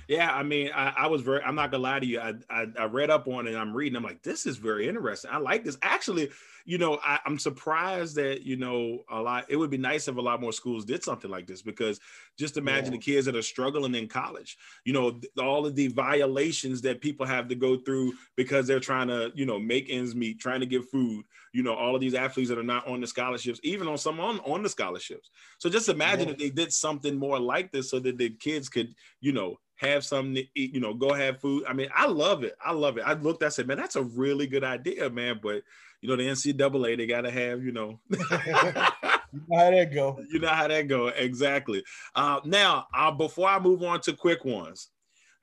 Yeah, 0.06 0.32
I 0.32 0.44
mean, 0.44 0.70
I, 0.72 0.94
I, 0.98 1.06
was 1.08 1.22
very. 1.22 1.42
I'm 1.42 1.56
not 1.56 1.72
gonna 1.72 1.82
lie 1.82 1.98
to 1.98 2.06
you. 2.06 2.20
I, 2.20 2.34
I, 2.48 2.66
I 2.78 2.84
read 2.84 3.10
up 3.10 3.26
on 3.26 3.48
it. 3.48 3.56
I'm 3.56 3.74
reading. 3.74 3.96
I'm 3.96 4.04
like, 4.04 4.22
this 4.22 4.46
is 4.46 4.56
very 4.56 4.86
interesting. 4.86 5.32
I 5.32 5.38
like 5.38 5.64
this. 5.64 5.76
Actually, 5.82 6.30
you 6.64 6.78
know, 6.78 6.98
I, 7.04 7.18
am 7.26 7.38
surprised 7.38 8.16
that 8.16 8.42
you 8.42 8.56
know 8.56 9.04
a 9.10 9.20
lot. 9.20 9.46
It 9.48 9.56
would 9.56 9.70
be 9.70 9.78
nice 9.78 10.08
if 10.08 10.16
a 10.16 10.20
lot 10.20 10.40
more 10.40 10.52
schools 10.52 10.84
did 10.84 11.02
something 11.02 11.30
like 11.30 11.46
this 11.46 11.62
because 11.62 12.00
just 12.38 12.56
imagine 12.56 12.92
yeah. 12.92 12.98
the 12.98 13.04
kids 13.04 13.26
that 13.26 13.36
are 13.36 13.42
struggling 13.42 13.94
in 13.94 14.08
college. 14.08 14.56
You 14.84 14.92
know, 14.92 15.20
all 15.38 15.66
of 15.66 15.74
the 15.74 15.88
violations 15.88 16.80
that 16.82 17.00
people 17.00 17.26
have 17.26 17.48
to 17.48 17.54
go 17.54 17.76
through 17.76 18.12
because 18.36 18.66
they're 18.66 18.80
trying 18.80 19.08
to, 19.08 19.32
you 19.34 19.46
know, 19.46 19.58
make 19.58 19.88
ends 19.90 20.14
meet, 20.14 20.40
trying 20.40 20.60
to 20.60 20.66
get 20.66 20.84
food. 20.90 21.24
You 21.52 21.62
know, 21.62 21.74
all 21.74 21.94
of 21.94 22.00
these 22.00 22.14
athletes 22.14 22.48
that 22.48 22.58
are 22.58 22.62
not 22.62 22.86
on 22.86 23.00
the 23.00 23.06
scholarships, 23.06 23.60
even 23.62 23.88
on 23.88 23.98
some 23.98 24.20
on, 24.20 24.40
on 24.40 24.62
the 24.62 24.68
scholarships. 24.68 25.30
So 25.58 25.68
just 25.68 25.88
imagine 25.88 26.28
yeah. 26.28 26.32
if 26.32 26.38
they 26.38 26.50
did 26.50 26.72
something 26.72 27.16
more 27.16 27.38
like 27.38 27.72
this 27.72 27.90
so 27.90 27.98
that 28.00 28.18
the 28.18 28.30
kids 28.30 28.68
could, 28.68 28.94
you 29.20 29.32
know, 29.32 29.58
have 29.82 30.04
something 30.04 30.36
to 30.36 30.44
eat, 30.54 30.74
you 30.74 30.80
know, 30.80 30.94
go 30.94 31.12
have 31.12 31.40
food. 31.40 31.64
I 31.68 31.72
mean, 31.72 31.88
I 31.94 32.06
love 32.06 32.44
it. 32.44 32.54
I 32.64 32.72
love 32.72 32.98
it. 32.98 33.04
I 33.04 33.14
looked, 33.14 33.42
I 33.42 33.48
said, 33.48 33.66
man, 33.66 33.76
that's 33.76 33.96
a 33.96 34.02
really 34.02 34.46
good 34.46 34.64
idea, 34.64 35.10
man. 35.10 35.40
But 35.42 35.62
you 36.02 36.08
know, 36.08 36.16
the 36.16 36.28
NCAA, 36.28 36.96
they 36.98 37.06
gotta 37.06 37.30
have, 37.30 37.64
you 37.64 37.72
know. 37.72 38.00
you 38.10 38.18
know 38.18 38.26
how 39.56 39.70
that 39.70 39.90
go. 39.94 40.18
You 40.28 40.40
know 40.40 40.48
how 40.48 40.66
that 40.66 40.88
go. 40.88 41.08
Exactly. 41.08 41.82
Uh, 42.14 42.40
now, 42.44 42.86
uh, 42.92 43.12
before 43.12 43.48
I 43.48 43.60
move 43.60 43.82
on 43.84 44.00
to 44.02 44.12
quick 44.12 44.44
ones, 44.44 44.88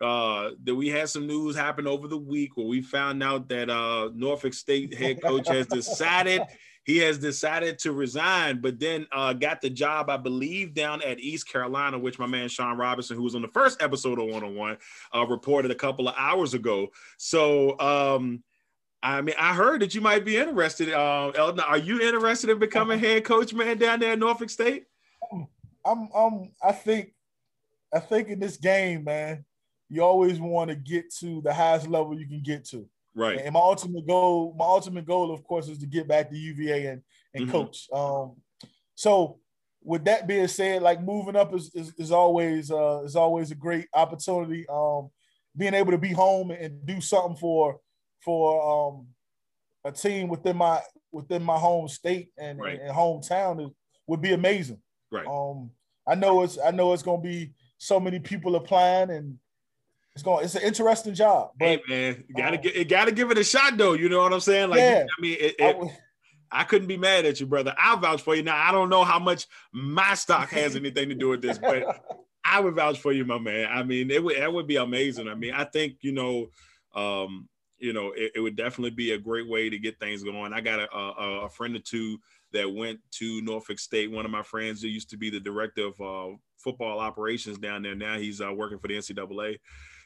uh, 0.01 0.51
that 0.63 0.75
we 0.75 0.89
had 0.89 1.09
some 1.09 1.27
news 1.27 1.55
happen 1.55 1.87
over 1.87 2.07
the 2.07 2.17
week 2.17 2.55
where 2.55 2.67
we 2.67 2.81
found 2.81 3.23
out 3.23 3.47
that 3.49 3.69
uh, 3.69 4.09
Norfolk 4.13 4.53
State 4.53 4.93
head 4.93 5.21
coach 5.21 5.47
has 5.47 5.65
decided 5.67 6.41
he 6.85 6.97
has 6.97 7.19
decided 7.19 7.77
to 7.79 7.91
resign, 7.91 8.61
but 8.61 8.79
then 8.79 9.05
uh, 9.11 9.31
got 9.33 9.61
the 9.61 9.69
job, 9.69 10.09
I 10.09 10.17
believe, 10.17 10.73
down 10.73 11.03
at 11.03 11.19
East 11.19 11.47
Carolina, 11.47 11.99
which 11.99 12.17
my 12.17 12.25
man 12.25 12.49
Sean 12.49 12.77
Robinson, 12.77 13.15
who 13.15 13.23
was 13.23 13.35
on 13.35 13.43
the 13.43 13.47
first 13.49 13.81
episode 13.81 14.17
of 14.19 14.27
One 14.27 14.43
on 14.43 14.55
One, 14.55 14.77
uh, 15.13 15.25
reported 15.27 15.69
a 15.69 15.75
couple 15.75 16.07
of 16.07 16.15
hours 16.17 16.53
ago. 16.55 16.87
So, 17.17 17.79
um, 17.79 18.43
I 19.01 19.21
mean, 19.21 19.35
I 19.39 19.53
heard 19.53 19.81
that 19.81 19.95
you 19.95 20.01
might 20.01 20.25
be 20.25 20.37
interested. 20.37 20.91
Uh, 20.91 21.31
Elton, 21.35 21.61
are 21.61 21.77
you 21.77 22.01
interested 22.01 22.49
in 22.49 22.59
becoming 22.59 22.99
head 22.99 23.23
coach, 23.23 23.53
man, 23.53 23.77
down 23.77 23.99
there 23.99 24.13
at 24.13 24.19
Norfolk 24.19 24.49
State? 24.49 24.85
I'm, 25.85 26.09
I'm, 26.13 26.51
I 26.61 26.71
think, 26.73 27.13
I 27.93 27.99
think 27.99 28.27
in 28.27 28.39
this 28.39 28.57
game, 28.57 29.05
man, 29.05 29.45
you 29.89 30.03
always 30.03 30.39
want 30.39 30.69
to 30.69 30.75
get 30.75 31.13
to 31.15 31.41
the 31.41 31.53
highest 31.53 31.87
level 31.87 32.19
you 32.19 32.27
can 32.27 32.43
get 32.43 32.65
to. 32.65 32.87
Right. 33.15 33.39
And 33.39 33.53
my 33.53 33.59
ultimate 33.59 34.05
goal, 34.05 34.55
my 34.57 34.65
ultimate 34.65 35.05
goal, 35.05 35.33
of 35.33 35.43
course, 35.43 35.67
is 35.67 35.79
to 35.79 35.87
get 35.87 36.07
back 36.07 36.29
to 36.29 36.37
UVA 36.37 36.87
and, 36.87 37.01
and 37.33 37.43
mm-hmm. 37.43 37.51
coach. 37.51 37.87
Um, 37.91 38.35
so 38.95 39.39
with 39.83 40.05
that 40.05 40.27
being 40.27 40.47
said, 40.47 40.81
like 40.81 41.01
moving 41.01 41.35
up 41.35 41.53
is, 41.55 41.73
is, 41.73 41.93
is 41.97 42.11
always 42.11 42.69
uh, 42.69 43.01
is 43.03 43.15
always 43.15 43.51
a 43.51 43.55
great 43.55 43.87
opportunity. 43.93 44.65
Um, 44.69 45.09
being 45.57 45.73
able 45.73 45.91
to 45.91 45.97
be 45.97 46.11
home 46.11 46.51
and 46.51 46.85
do 46.85 47.01
something 47.01 47.35
for 47.35 47.79
for 48.19 48.97
um, 48.97 49.07
a 49.85 49.91
team 49.91 50.27
within 50.27 50.57
my 50.57 50.81
within 51.11 51.43
my 51.43 51.57
home 51.57 51.87
state 51.87 52.29
and, 52.37 52.59
right. 52.59 52.79
and, 52.79 52.95
hometown 52.95 53.73
would 54.07 54.21
be 54.21 54.33
amazing. 54.33 54.79
Right. 55.11 55.25
Um, 55.25 55.71
I 56.07 56.15
know 56.15 56.43
it's 56.43 56.57
I 56.63 56.71
know 56.71 56.93
it's 56.93 57.03
gonna 57.03 57.21
be 57.21 57.51
so 57.77 57.99
many 57.99 58.19
people 58.19 58.55
applying 58.55 59.09
and 59.09 59.37
it's 60.13 60.23
going 60.23 60.43
it's 60.43 60.55
an 60.55 60.63
interesting 60.63 61.13
job. 61.13 61.51
But, 61.57 61.67
hey 61.67 61.81
man, 61.87 62.23
gotta 62.35 62.57
um, 62.57 62.63
get 62.63 62.75
it 62.75 62.89
gotta 62.89 63.11
give 63.11 63.31
it 63.31 63.37
a 63.37 63.43
shot 63.43 63.77
though. 63.77 63.93
You 63.93 64.09
know 64.09 64.21
what 64.21 64.33
I'm 64.33 64.39
saying? 64.39 64.69
Like 64.69 64.79
yeah, 64.79 65.05
I 65.05 65.21
mean 65.21 65.37
it, 65.39 65.55
it, 65.59 65.75
I, 66.51 66.61
I, 66.61 66.63
couldn't 66.63 66.87
be 66.87 66.97
mad 66.97 67.25
at 67.25 67.39
you, 67.39 67.45
brother. 67.45 67.73
I'll 67.77 67.97
vouch 67.97 68.21
for 68.21 68.35
you. 68.35 68.43
Now 68.43 68.57
I 68.57 68.71
don't 68.71 68.89
know 68.89 69.03
how 69.03 69.19
much 69.19 69.47
my 69.71 70.13
stock 70.15 70.49
has 70.49 70.75
anything 70.75 71.09
to 71.09 71.15
do 71.15 71.29
with 71.29 71.41
this, 71.41 71.57
but 71.57 72.03
I 72.43 72.59
would 72.59 72.75
vouch 72.75 72.99
for 72.99 73.11
you, 73.11 73.25
my 73.25 73.37
man. 73.37 73.69
I 73.71 73.83
mean, 73.83 74.09
it 74.11 74.23
would 74.23 74.37
that 74.37 74.51
would 74.51 74.67
be 74.67 74.77
amazing. 74.77 75.27
I 75.27 75.35
mean, 75.35 75.53
I 75.53 75.63
think 75.63 75.97
you 76.01 76.11
know, 76.11 76.49
um, 76.95 77.47
you 77.79 77.93
know, 77.93 78.11
it, 78.15 78.33
it 78.35 78.39
would 78.39 78.55
definitely 78.55 78.91
be 78.91 79.11
a 79.11 79.17
great 79.17 79.47
way 79.47 79.69
to 79.69 79.79
get 79.79 79.99
things 79.99 80.23
going. 80.23 80.53
I 80.53 80.61
got 80.61 80.79
a, 80.79 80.95
a, 80.95 81.45
a 81.45 81.49
friend 81.49 81.75
or 81.75 81.79
two 81.79 82.19
that 82.51 82.71
went 82.71 82.99
to 83.11 83.41
Norfolk 83.41 83.79
State. 83.79 84.11
One 84.11 84.25
of 84.25 84.31
my 84.31 84.43
friends 84.43 84.81
who 84.81 84.87
used 84.87 85.09
to 85.11 85.17
be 85.17 85.29
the 85.29 85.39
director 85.39 85.87
of 85.87 86.01
uh, 86.01 86.35
football 86.57 86.99
operations 86.99 87.57
down 87.57 87.83
there. 87.83 87.95
Now 87.95 88.17
he's 88.17 88.41
uh, 88.41 88.53
working 88.53 88.79
for 88.79 88.87
the 88.87 88.97
NCAA. 88.97 89.57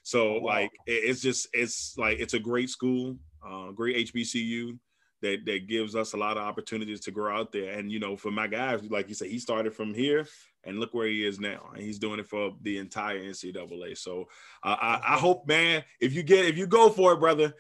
So 0.04 0.40
wow. 0.40 0.54
like 0.54 0.72
it, 0.86 0.92
it's 0.92 1.22
just 1.22 1.48
it's 1.54 1.96
like 1.98 2.20
it's 2.20 2.34
a 2.34 2.40
great 2.40 2.70
school, 2.70 3.18
uh, 3.46 3.72
great 3.72 4.14
HBCU 4.14 4.78
that 5.24 5.46
that 5.46 5.68
gives 5.68 5.96
us 5.96 6.14
a 6.14 6.18
lot 6.18 6.38
of 6.38 6.44
opportunities 6.44 7.00
to 7.02 7.12
grow 7.12 7.36
out 7.36 7.52
there. 7.52 7.78
And 7.78 7.92
you 7.92 8.00
know, 8.00 8.16
for 8.16 8.30
my 8.30 8.48
guys, 8.48 8.84
like 8.90 9.10
you 9.10 9.16
said, 9.16 9.30
he 9.30 9.40
started 9.40 9.74
from 9.74 9.94
here 9.94 10.28
and 10.64 10.80
look 10.80 10.94
where 10.94 11.08
he 11.08 11.26
is 11.26 11.40
now. 11.40 11.72
And 11.74 11.82
he's 11.82 11.98
doing 11.98 12.20
it 12.20 12.28
for 12.28 12.54
the 12.62 12.78
entire 12.78 13.20
NCAA. 13.20 13.98
So 13.98 14.28
uh, 14.64 14.76
I, 14.80 15.02
I 15.16 15.18
hope, 15.18 15.48
man, 15.48 15.84
if 16.00 16.14
you 16.14 16.22
get 16.22 16.46
if 16.46 16.58
you 16.58 16.68
go 16.68 16.90
for 16.90 17.14
it, 17.14 17.20
brother, 17.20 17.54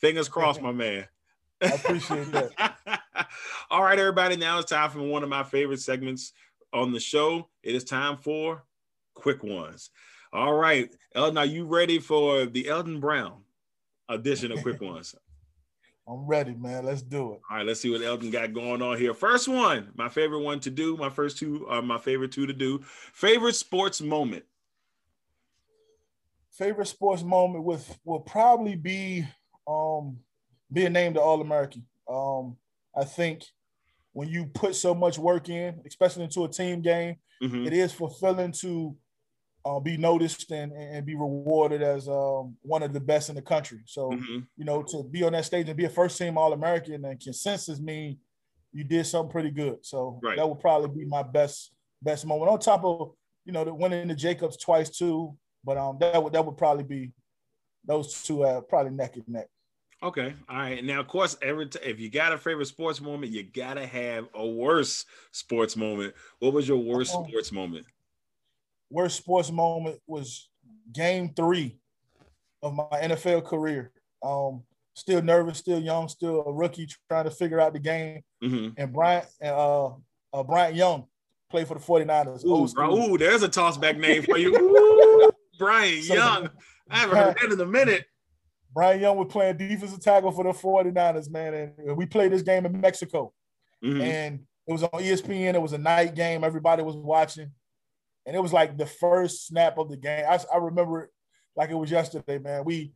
fingers 0.00 0.28
crossed, 0.28 0.62
my 0.62 0.72
man. 0.72 1.06
I 1.60 1.66
appreciate 1.66 2.30
that. 2.32 2.76
All 3.70 3.82
right, 3.82 3.98
everybody. 3.98 4.36
Now 4.36 4.60
it's 4.60 4.70
time 4.70 4.90
for 4.90 5.00
one 5.00 5.22
of 5.22 5.28
my 5.28 5.42
favorite 5.42 5.80
segments 5.80 6.32
on 6.72 6.92
the 6.92 7.00
show. 7.00 7.48
It 7.62 7.74
is 7.74 7.84
time 7.84 8.16
for 8.16 8.64
quick 9.14 9.42
ones. 9.42 9.90
All 10.32 10.54
right, 10.54 10.94
Elton, 11.14 11.38
are 11.38 11.46
you 11.46 11.64
ready 11.64 11.98
for 11.98 12.46
the 12.46 12.68
Elton 12.68 13.00
Brown 13.00 13.42
edition 14.08 14.52
of 14.52 14.62
quick 14.62 14.80
ones? 14.80 15.16
I'm 16.08 16.26
ready, 16.26 16.54
man. 16.54 16.86
Let's 16.86 17.02
do 17.02 17.34
it. 17.34 17.40
All 17.50 17.56
right, 17.58 17.66
let's 17.66 17.80
see 17.80 17.90
what 17.90 18.02
Elton 18.02 18.30
got 18.30 18.54
going 18.54 18.80
on 18.80 18.96
here. 18.96 19.12
First 19.12 19.46
one, 19.46 19.90
my 19.94 20.08
favorite 20.08 20.40
one 20.40 20.58
to 20.60 20.70
do. 20.70 20.96
My 20.96 21.10
first 21.10 21.36
two 21.36 21.66
are 21.68 21.82
my 21.82 21.98
favorite 21.98 22.32
two 22.32 22.46
to 22.46 22.52
do. 22.54 22.80
Favorite 23.12 23.54
sports 23.54 24.00
moment. 24.00 24.44
Favorite 26.52 26.86
sports 26.86 27.22
moment 27.22 27.64
with 27.64 27.98
will 28.04 28.20
probably 28.20 28.74
be 28.74 29.26
um 29.66 30.18
being 30.72 30.92
named 30.92 31.16
the 31.16 31.20
All 31.20 31.40
American. 31.42 31.84
Um, 32.08 32.56
I 32.96 33.04
think 33.04 33.44
when 34.12 34.28
you 34.28 34.46
put 34.46 34.74
so 34.74 34.94
much 34.94 35.18
work 35.18 35.48
in, 35.50 35.80
especially 35.86 36.24
into 36.24 36.44
a 36.44 36.48
team 36.48 36.80
game, 36.80 37.16
mm-hmm. 37.42 37.66
it 37.66 37.72
is 37.74 37.92
fulfilling 37.92 38.52
to 38.52 38.96
uh, 39.68 39.80
be 39.80 39.96
noticed 39.96 40.50
and, 40.50 40.72
and 40.72 41.04
be 41.04 41.14
rewarded 41.14 41.82
as 41.82 42.08
um, 42.08 42.56
one 42.62 42.82
of 42.82 42.92
the 42.92 43.00
best 43.00 43.28
in 43.28 43.34
the 43.34 43.42
country. 43.42 43.80
So, 43.86 44.10
mm-hmm. 44.10 44.38
you 44.56 44.64
know, 44.64 44.82
to 44.82 45.04
be 45.04 45.22
on 45.24 45.32
that 45.32 45.44
stage 45.44 45.68
and 45.68 45.76
be 45.76 45.84
a 45.84 45.90
first 45.90 46.16
team 46.16 46.38
All 46.38 46.52
American 46.52 47.04
and 47.04 47.20
consensus 47.20 47.80
mean 47.80 48.18
you 48.72 48.84
did 48.84 49.06
something 49.06 49.30
pretty 49.30 49.50
good. 49.50 49.78
So 49.82 50.20
right. 50.22 50.36
that 50.36 50.48
would 50.48 50.60
probably 50.60 50.88
be 50.88 51.04
my 51.04 51.22
best 51.22 51.72
best 52.02 52.26
moment. 52.26 52.50
On 52.50 52.58
top 52.58 52.84
of 52.84 53.12
you 53.44 53.52
know 53.52 53.64
the 53.64 53.74
winning 53.74 54.08
the 54.08 54.14
Jacobs 54.14 54.56
twice 54.56 54.90
too, 54.90 55.36
but 55.64 55.76
um 55.76 55.98
that 56.00 56.22
would 56.22 56.32
that 56.32 56.44
would 56.44 56.56
probably 56.56 56.84
be 56.84 57.12
those 57.84 58.22
two 58.22 58.44
uh, 58.44 58.60
probably 58.62 58.92
neck 58.92 59.16
and 59.16 59.28
neck. 59.28 59.46
Okay. 60.02 60.32
All 60.48 60.56
right. 60.56 60.84
Now, 60.84 61.00
of 61.00 61.08
course, 61.08 61.36
every 61.42 61.66
t- 61.66 61.80
if 61.82 61.98
you 61.98 62.08
got 62.08 62.32
a 62.32 62.38
favorite 62.38 62.66
sports 62.66 63.00
moment, 63.00 63.32
you 63.32 63.42
gotta 63.42 63.84
have 63.84 64.28
a 64.34 64.46
worse 64.46 65.04
sports 65.32 65.76
moment. 65.76 66.14
What 66.38 66.52
was 66.52 66.68
your 66.68 66.78
worst 66.78 67.14
um, 67.14 67.24
sports 67.26 67.50
moment? 67.50 67.84
Worst 68.90 69.16
sports 69.16 69.50
moment 69.50 69.98
was 70.06 70.48
game 70.92 71.32
three 71.34 71.78
of 72.62 72.74
my 72.74 72.86
NFL 72.92 73.44
career. 73.44 73.92
Um, 74.22 74.62
still 74.94 75.22
nervous, 75.22 75.58
still 75.58 75.80
young, 75.80 76.08
still 76.08 76.42
a 76.46 76.52
rookie 76.52 76.88
trying 77.08 77.24
to 77.24 77.30
figure 77.30 77.60
out 77.60 77.72
the 77.72 77.78
game. 77.78 78.22
Mm-hmm. 78.42 78.68
And 78.76 78.92
Bryant 78.92 79.26
uh, 79.42 79.90
uh, 80.32 80.42
Bryant 80.42 80.74
Young 80.74 81.06
played 81.50 81.68
for 81.68 81.74
the 81.74 81.80
49ers. 81.80 82.44
Ooh, 82.44 82.72
bro, 82.74 82.96
ooh 82.96 83.18
there's 83.18 83.42
a 83.42 83.48
toss 83.48 83.78
back 83.78 83.96
name 83.96 84.22
for 84.22 84.38
you. 84.38 84.54
Ooh, 84.56 85.30
Bryant 85.58 86.04
so, 86.04 86.14
Young. 86.14 86.50
I 86.90 86.98
haven't 86.98 87.16
heard 87.16 87.36
that 87.40 87.52
in 87.52 87.60
a 87.60 87.66
minute. 87.66 88.04
Bryant 88.72 89.00
Young 89.00 89.16
was 89.16 89.28
playing 89.30 89.56
defensive 89.56 90.00
tackle 90.00 90.30
for 90.30 90.44
the 90.44 90.50
49ers, 90.50 91.30
man. 91.30 91.54
And 91.54 91.96
we 91.96 92.06
played 92.06 92.32
this 92.32 92.42
game 92.42 92.66
in 92.66 92.80
Mexico. 92.80 93.32
Mm-hmm. 93.84 94.00
And 94.00 94.40
it 94.66 94.72
was 94.72 94.82
on 94.82 94.90
ESPN. 94.90 95.54
It 95.54 95.62
was 95.62 95.72
a 95.72 95.78
night 95.78 96.14
game. 96.14 96.44
Everybody 96.44 96.82
was 96.82 96.96
watching 96.96 97.50
and 98.26 98.36
it 98.36 98.40
was 98.40 98.52
like 98.52 98.76
the 98.76 98.86
first 98.86 99.46
snap 99.46 99.78
of 99.78 99.88
the 99.88 99.96
game. 99.96 100.24
I, 100.28 100.38
I 100.52 100.58
remember 100.58 101.02
it 101.02 101.10
like 101.56 101.70
it 101.70 101.74
was 101.74 101.90
yesterday, 101.90 102.38
man. 102.38 102.64
We 102.64 102.92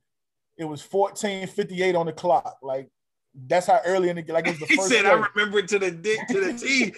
it 0.57 0.65
was 0.65 0.83
14:58 0.83 1.99
on 1.99 2.07
the 2.07 2.13
clock. 2.13 2.59
Like 2.63 2.89
that's 3.35 3.67
how 3.67 3.81
early 3.85 4.09
in 4.09 4.17
the 4.17 4.23
game. 4.23 4.35
like 4.35 4.47
it 4.47 4.51
was 4.51 4.61
the 4.61 4.67
he 4.69 4.77
first. 4.77 4.91
He 4.91 4.97
said, 4.97 5.05
play. 5.05 5.13
"I 5.13 5.27
remember 5.35 5.59
it 5.59 5.69
to 5.69 5.79
the 5.79 5.91
dick 5.91 6.21
to 6.29 6.41
the 6.41 6.53
T." 6.53 6.95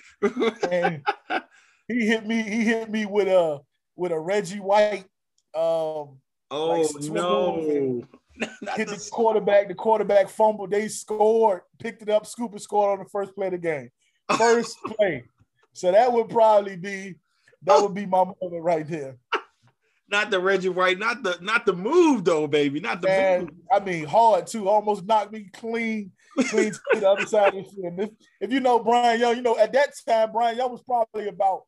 and 0.71 1.03
he 1.89 2.07
hit 2.07 2.27
me. 2.27 2.43
He 2.43 2.65
hit 2.65 2.91
me 2.91 3.07
with 3.07 3.29
a 3.29 3.61
with 3.97 4.13
a 4.13 4.19
Reggie 4.19 4.61
White. 4.61 5.07
Um, 5.55 6.19
oh 6.51 6.69
like 6.69 7.03
no! 7.05 8.03
hit 8.77 8.89
the 8.89 9.09
quarterback. 9.11 9.69
The 9.69 9.75
quarterback 9.75 10.29
fumbled. 10.29 10.71
They 10.71 10.89
scored. 10.89 11.63
Picked 11.79 12.03
it 12.03 12.09
up. 12.09 12.27
Scooper 12.27 12.61
scored 12.61 12.99
on 12.99 13.05
the 13.05 13.11
first 13.11 13.35
play 13.35 13.47
of 13.47 13.53
the 13.53 13.59
game. 13.59 13.91
First 14.37 14.77
play. 14.85 15.25
So 15.73 15.93
that 15.93 16.13
would 16.13 16.29
probably 16.29 16.77
be 16.77 17.17
that 17.65 17.83
would 17.83 17.95
be 17.95 18.07
my 18.07 18.19
moment 18.25 18.63
right 18.63 18.87
there. 18.87 19.17
not 20.09 20.31
the 20.31 20.41
Reggie 20.41 20.69
White, 20.69 20.99
not 20.99 21.23
the 21.23 21.39
not 21.41 21.67
the 21.67 21.73
move 21.73 22.25
though, 22.25 22.47
baby, 22.47 22.81
not 22.81 23.01
the 23.01 23.09
Man, 23.09 23.41
move. 23.41 23.51
I 23.73 23.81
mean, 23.81 24.05
hard 24.05 24.47
too. 24.47 24.69
Almost 24.69 25.05
knocked 25.05 25.33
me 25.33 25.51
clean, 25.53 26.13
clean 26.49 26.73
to 26.73 27.01
the 27.01 27.09
other 27.09 27.27
side 27.27 27.55
of 27.55 27.65
the. 27.65 27.97
If, 27.99 28.11
if 28.41 28.53
you 28.53 28.61
know 28.61 28.79
Bryant 28.79 29.21
Young, 29.21 29.37
you 29.37 29.43
know 29.43 29.59
at 29.59 29.73
that 29.73 29.91
time 30.07 30.33
Bryant 30.33 30.59
Young 30.59 30.73
was 30.73 30.83
probably 30.83 31.29
about 31.29 31.63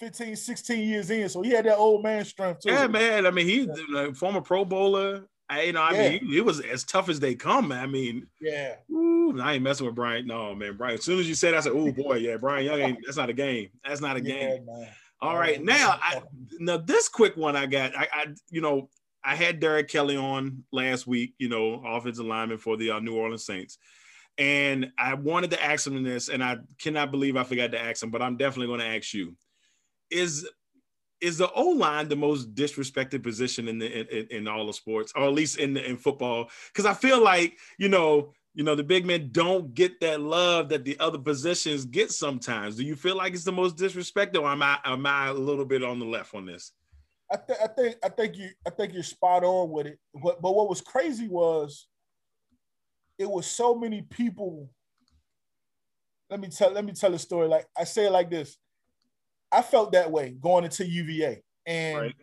15, 0.00 0.34
16 0.36 0.88
years 0.88 1.10
in, 1.10 1.28
so 1.28 1.42
he 1.42 1.50
had 1.50 1.66
that 1.66 1.76
old 1.76 2.02
man 2.02 2.24
strength 2.24 2.60
too. 2.60 2.72
Yeah, 2.72 2.86
man. 2.86 3.26
I 3.26 3.30
mean, 3.30 3.46
he's 3.46 3.68
a 3.94 4.14
former 4.14 4.40
Pro 4.40 4.64
Bowler. 4.64 5.26
I, 5.48 5.62
you 5.64 5.72
know, 5.72 5.82
I 5.82 5.92
yeah. 5.92 6.08
mean, 6.08 6.26
he, 6.26 6.34
he, 6.34 6.40
was 6.40 6.60
as 6.60 6.82
tough 6.82 7.08
as 7.10 7.20
they 7.20 7.34
come. 7.34 7.68
Man. 7.68 7.82
I 7.82 7.86
mean, 7.86 8.26
yeah. 8.40 8.76
Ooh, 8.90 9.38
I 9.40 9.54
ain't 9.54 9.62
messing 9.62 9.84
with 9.84 9.94
Brian. 9.94 10.26
No, 10.26 10.54
man, 10.54 10.76
Brian. 10.76 10.94
As 10.94 11.04
soon 11.04 11.20
as 11.20 11.28
you 11.28 11.34
said, 11.34 11.54
I 11.54 11.60
said, 11.60 11.72
"Oh 11.72 11.92
boy, 11.92 12.16
yeah, 12.16 12.36
Bryant 12.36 12.64
Young 12.64 12.80
ain't. 12.80 12.98
That's 13.04 13.18
not 13.18 13.28
a 13.28 13.34
game. 13.34 13.68
That's 13.86 14.00
not 14.00 14.16
a 14.16 14.22
yeah, 14.22 14.34
game." 14.34 14.66
Man. 14.66 14.88
All 15.22 15.38
right, 15.38 15.62
now 15.62 16.00
I, 16.02 16.20
now 16.58 16.78
this 16.78 17.08
quick 17.08 17.36
one 17.36 17.54
I 17.54 17.66
got, 17.66 17.96
I, 17.96 18.08
I 18.12 18.26
you 18.50 18.60
know 18.60 18.90
I 19.22 19.36
had 19.36 19.60
Derek 19.60 19.88
Kelly 19.88 20.16
on 20.16 20.64
last 20.72 21.06
week, 21.06 21.34
you 21.38 21.48
know, 21.48 21.80
offensive 21.86 22.26
lineman 22.26 22.58
for 22.58 22.76
the 22.76 22.90
uh, 22.90 22.98
New 22.98 23.14
Orleans 23.14 23.46
Saints, 23.46 23.78
and 24.36 24.90
I 24.98 25.14
wanted 25.14 25.52
to 25.52 25.64
ask 25.64 25.86
him 25.86 26.02
this, 26.02 26.28
and 26.28 26.42
I 26.42 26.56
cannot 26.80 27.12
believe 27.12 27.36
I 27.36 27.44
forgot 27.44 27.70
to 27.70 27.80
ask 27.80 28.02
him, 28.02 28.10
but 28.10 28.20
I'm 28.20 28.36
definitely 28.36 28.66
going 28.66 28.80
to 28.80 28.96
ask 28.96 29.14
you: 29.14 29.36
Is 30.10 30.44
is 31.20 31.38
the 31.38 31.52
O 31.52 31.68
line 31.68 32.08
the 32.08 32.16
most 32.16 32.52
disrespected 32.56 33.22
position 33.22 33.68
in 33.68 33.78
the 33.78 33.86
in, 33.86 34.26
in 34.38 34.48
all 34.48 34.66
the 34.66 34.72
sports, 34.72 35.12
or 35.14 35.22
at 35.22 35.32
least 35.32 35.56
in 35.56 35.76
in 35.76 35.96
football? 35.96 36.50
Because 36.72 36.84
I 36.84 36.94
feel 36.94 37.22
like 37.22 37.58
you 37.78 37.88
know 37.88 38.32
you 38.54 38.64
know, 38.64 38.74
the 38.74 38.84
big 38.84 39.06
men 39.06 39.30
don't 39.32 39.74
get 39.74 40.00
that 40.00 40.20
love 40.20 40.68
that 40.68 40.84
the 40.84 40.98
other 41.00 41.18
positions 41.18 41.84
get 41.84 42.10
sometimes. 42.10 42.76
Do 42.76 42.84
you 42.84 42.96
feel 42.96 43.16
like 43.16 43.32
it's 43.32 43.44
the 43.44 43.52
most 43.52 43.76
disrespected, 43.76 44.40
or 44.40 44.46
am 44.46 44.62
I 44.62 44.78
am 44.84 45.06
I 45.06 45.28
a 45.28 45.34
little 45.34 45.64
bit 45.64 45.82
on 45.82 45.98
the 45.98 46.04
left 46.04 46.34
on 46.34 46.44
this? 46.44 46.72
I, 47.30 47.36
th- 47.36 47.58
I 47.64 47.66
think 47.68 47.96
I 48.04 48.08
think 48.10 48.36
you 48.36 48.50
I 48.66 48.70
think 48.70 48.92
you're 48.92 49.02
spot 49.02 49.42
on 49.42 49.70
with 49.70 49.86
it. 49.86 49.98
But 50.22 50.42
but 50.42 50.54
what 50.54 50.68
was 50.68 50.82
crazy 50.82 51.28
was 51.28 51.86
it 53.18 53.28
was 53.28 53.46
so 53.46 53.74
many 53.74 54.02
people. 54.02 54.68
Let 56.28 56.40
me 56.40 56.48
tell 56.48 56.72
let 56.72 56.84
me 56.84 56.92
tell 56.92 57.14
a 57.14 57.18
story. 57.18 57.48
Like 57.48 57.66
I 57.76 57.84
say 57.84 58.06
it 58.06 58.12
like 58.12 58.30
this. 58.30 58.58
I 59.50 59.62
felt 59.62 59.92
that 59.92 60.10
way 60.10 60.36
going 60.38 60.64
into 60.64 60.86
UVA. 60.86 61.42
And 61.66 61.98
right. 61.98 62.14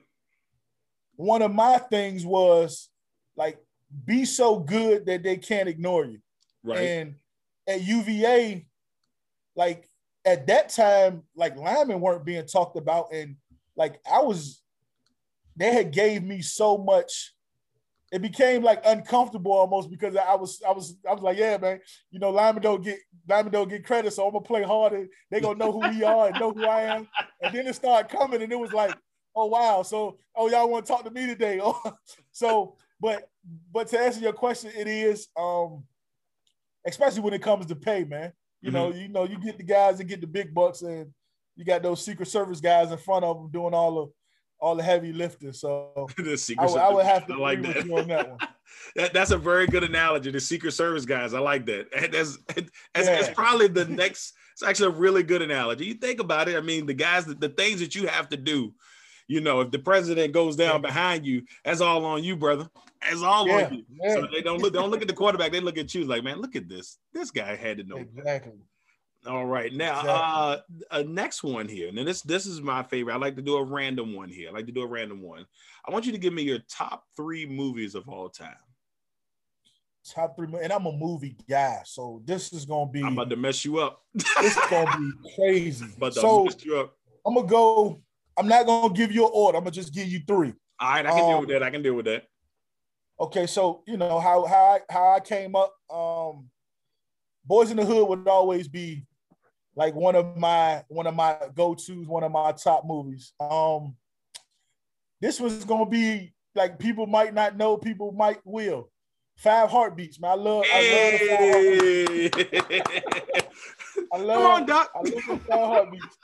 one 1.15 1.41
of 1.41 1.53
my 1.53 1.77
things 1.77 2.25
was 2.25 2.89
like 3.35 3.57
be 4.05 4.25
so 4.25 4.59
good 4.59 5.05
that 5.05 5.23
they 5.23 5.37
can't 5.37 5.69
ignore 5.69 6.05
you. 6.05 6.19
Right. 6.63 6.79
And 6.79 7.15
at 7.67 7.81
UVA, 7.81 8.65
like 9.55 9.87
at 10.25 10.47
that 10.47 10.69
time, 10.69 11.23
like 11.35 11.55
linemen 11.55 12.01
weren't 12.01 12.25
being 12.25 12.45
talked 12.45 12.77
about, 12.77 13.13
and 13.13 13.35
like 13.75 13.99
I 14.09 14.21
was, 14.21 14.61
they 15.55 15.73
had 15.73 15.91
gave 15.91 16.23
me 16.23 16.41
so 16.41 16.77
much. 16.77 17.33
It 18.11 18.23
became 18.23 18.63
like 18.63 18.81
uncomfortable 18.85 19.51
almost 19.51 19.91
because 19.91 20.15
I 20.15 20.33
was, 20.33 20.61
I 20.67 20.71
was, 20.71 20.97
I 21.07 21.13
was 21.13 21.21
like, 21.21 21.37
yeah, 21.37 21.57
man, 21.57 21.79
you 22.09 22.19
know, 22.19 22.31
linemen 22.31 22.63
don't 22.63 22.83
get 22.83 22.97
linemen 23.27 23.53
don't 23.53 23.69
get 23.69 23.85
credit, 23.85 24.13
so 24.13 24.25
I'm 24.25 24.33
gonna 24.33 24.43
play 24.43 24.63
harder. 24.63 25.07
They 25.29 25.39
gonna 25.39 25.59
know 25.59 25.71
who 25.71 25.87
we 25.89 26.03
are 26.03 26.27
and 26.27 26.39
know 26.39 26.51
who 26.51 26.65
I 26.65 26.81
am. 26.95 27.07
And 27.41 27.53
then 27.53 27.67
it 27.67 27.75
started 27.75 28.09
coming, 28.09 28.41
and 28.41 28.51
it 28.51 28.59
was 28.59 28.73
like, 28.73 28.95
oh 29.35 29.45
wow, 29.45 29.83
so 29.83 30.17
oh 30.35 30.49
y'all 30.49 30.69
want 30.69 30.85
to 30.85 30.91
talk 30.91 31.03
to 31.05 31.11
me 31.11 31.27
today? 31.27 31.61
so 32.31 32.75
but 32.99 33.29
but 33.71 33.87
to 33.87 33.99
answer 33.99 34.19
your 34.19 34.33
question, 34.33 34.71
it 34.75 34.87
is 34.87 35.27
um, 35.37 35.83
especially 36.85 37.21
when 37.21 37.33
it 37.33 37.41
comes 37.41 37.65
to 37.67 37.75
pay, 37.75 38.03
man. 38.03 38.33
You 38.61 38.71
mm-hmm. 38.71 38.75
know, 38.75 38.93
you 38.93 39.07
know, 39.07 39.23
you 39.23 39.39
get 39.39 39.57
the 39.57 39.63
guys 39.63 39.97
that 39.97 40.05
get 40.05 40.21
the 40.21 40.27
big 40.27 40.53
bucks, 40.53 40.81
and 40.81 41.11
you 41.55 41.65
got 41.65 41.81
those 41.81 42.03
Secret 42.03 42.27
Service 42.27 42.59
guys 42.59 42.91
in 42.91 42.97
front 42.97 43.25
of 43.25 43.37
them 43.37 43.49
doing 43.51 43.73
all 43.73 43.95
the 43.95 44.11
all 44.61 44.75
the 44.75 44.83
heavy 44.83 45.13
lifting. 45.13 45.53
So 45.53 46.07
the 46.17 46.37
Secret 46.37 46.71
I, 46.71 46.87
I, 46.87 46.93
would 46.93 47.05
have 47.05 47.25
to 47.27 47.33
I 47.33 47.37
like 47.37 47.61
that. 47.61 47.77
on 47.89 48.07
that 48.07 48.29
one. 48.29 48.39
that, 48.95 49.13
that's 49.13 49.31
a 49.31 49.37
very 49.37 49.67
good 49.67 49.83
analogy. 49.83 50.31
The 50.31 50.39
Secret 50.39 50.73
Service 50.73 51.05
guys, 51.05 51.33
I 51.33 51.39
like 51.39 51.65
that. 51.67 51.87
That's, 52.11 52.37
that's, 52.47 52.69
yeah. 52.95 53.03
that's 53.03 53.29
probably 53.29 53.67
the 53.67 53.85
next. 53.85 54.33
It's 54.53 54.63
actually 54.63 54.93
a 54.93 54.97
really 54.97 55.23
good 55.23 55.41
analogy. 55.41 55.85
You 55.85 55.93
think 55.93 56.19
about 56.19 56.49
it. 56.49 56.57
I 56.57 56.61
mean, 56.61 56.85
the 56.85 56.93
guys, 56.93 57.25
the, 57.25 57.33
the 57.33 57.47
things 57.47 57.79
that 57.79 57.95
you 57.95 58.07
have 58.07 58.27
to 58.29 58.37
do 58.37 58.73
you 59.29 59.41
know, 59.41 59.61
if 59.61 59.69
the 59.69 59.79
president 59.79 60.33
goes 60.33 60.55
down 60.55 60.81
behind 60.81 61.23
you, 61.23 61.43
that's 61.63 61.81
all 61.81 62.03
on 62.03 62.23
you, 62.23 62.35
brother. 62.35 62.67
That's 62.99 63.21
all 63.21 63.47
yeah, 63.47 63.67
on 63.67 63.73
you. 63.75 63.85
Yeah. 64.01 64.15
So 64.15 64.27
they 64.33 64.41
don't 64.41 64.59
look, 64.59 64.73
they 64.73 64.79
don't 64.79 64.89
look 64.89 65.03
at 65.03 65.07
the 65.07 65.13
quarterback. 65.13 65.51
They 65.51 65.59
look 65.59 65.77
at 65.77 65.93
you 65.93 66.03
like, 66.03 66.23
man, 66.23 66.41
look 66.41 66.55
at 66.55 66.67
this. 66.67 66.97
This 67.13 67.29
guy 67.29 67.55
had 67.55 67.77
to 67.77 67.83
know. 67.83 67.97
Exactly. 67.97 68.57
All 69.27 69.45
right, 69.45 69.71
now 69.71 69.99
exactly. 69.99 70.85
uh, 70.91 71.03
next 71.03 71.43
one 71.43 71.67
here. 71.67 71.91
Now 71.91 72.05
this 72.05 72.21
this 72.21 72.45
is 72.47 72.61
my 72.61 72.81
favorite. 72.83 73.13
I 73.13 73.17
like 73.17 73.35
to 73.35 73.41
do 73.41 73.57
a 73.57 73.63
random 73.63 74.15
one 74.15 74.29
here. 74.29 74.49
I 74.49 74.53
like 74.53 74.65
to 74.65 74.71
do 74.71 74.81
a 74.81 74.87
random 74.87 75.21
one. 75.21 75.45
I 75.87 75.91
want 75.91 76.05
you 76.05 76.11
to 76.13 76.17
give 76.17 76.33
me 76.33 76.41
your 76.41 76.59
top 76.69 77.03
three 77.15 77.45
movies 77.45 77.95
of 77.95 78.07
all 78.09 78.29
time. 78.29 78.55
Top 80.09 80.37
three, 80.37 80.47
and 80.63 80.71
I'm 80.71 80.85
a 80.85 80.91
movie 80.91 81.35
guy, 81.47 81.81
so 81.85 82.21
this 82.25 82.51
is 82.53 82.65
gonna 82.65 82.89
be. 82.89 83.03
I'm 83.03 83.13
about 83.13 83.29
to 83.29 83.35
mess 83.35 83.63
you 83.63 83.79
up. 83.79 84.01
this 84.13 84.57
is 84.57 84.65
gonna 84.69 84.97
be 84.97 85.11
crazy. 85.35 85.87
But 85.99 86.13
so 86.13 86.47
I'm 87.25 87.35
gonna 87.35 87.47
go 87.47 88.01
I'm 88.39 88.47
not 88.47 88.65
gonna 88.65 88.93
give 88.93 89.11
you 89.11 89.25
an 89.25 89.31
order. 89.33 89.57
I'm 89.57 89.65
gonna 89.65 89.71
just 89.71 89.93
give 89.93 90.07
you 90.07 90.21
three. 90.25 90.53
All 90.79 90.89
right, 90.89 91.05
I 91.05 91.11
can 91.11 91.19
um, 91.19 91.27
deal 91.27 91.39
with 91.41 91.49
that. 91.49 91.61
I 91.61 91.69
can 91.69 91.83
deal 91.83 91.93
with 91.93 92.05
that. 92.05 92.23
Okay, 93.19 93.45
so 93.45 93.83
you 93.85 93.97
know 93.97 94.17
how 94.17 94.45
how 94.45 94.63
I, 94.63 94.79
how 94.89 95.13
I 95.15 95.19
came 95.19 95.57
up. 95.57 95.73
Um, 95.89 96.49
Boyz 97.49 97.69
n 97.69 97.75
the 97.75 97.85
Hood 97.85 98.07
would 98.07 98.25
always 98.29 98.69
be 98.69 99.05
like 99.75 99.93
one 99.93 100.15
of 100.15 100.37
my 100.37 100.85
one 100.87 101.05
of 101.05 101.15
my 101.15 101.35
go 101.53 101.75
tos, 101.75 102.07
one 102.07 102.23
of 102.23 102.31
my 102.31 102.53
top 102.53 102.85
movies. 102.85 103.33
Um, 103.41 103.97
this 105.19 105.41
was 105.41 105.65
gonna 105.65 105.85
be 105.85 106.33
like 106.55 106.79
people 106.79 107.07
might 107.07 107.33
not 107.33 107.57
know, 107.57 107.75
people 107.75 108.13
might 108.13 108.39
will. 108.45 108.89
Five 109.35 109.69
heartbeats, 109.69 110.19
man. 110.19 110.31
I 110.31 110.35
love, 110.35 110.65
hey. 110.65 111.29
I 111.31 112.31
love 112.31 112.31
the 112.31 112.31
five 112.31 112.59
heartbeats. 112.61 113.47
I 114.13 114.17
love, 114.17 114.37
Come 114.37 114.51
on, 114.51 114.65
Doc. 114.65 114.91
I 114.95 114.99
love 114.99 115.13
the 115.27 115.39
five 115.47 115.67
heartbeats. 115.67 116.17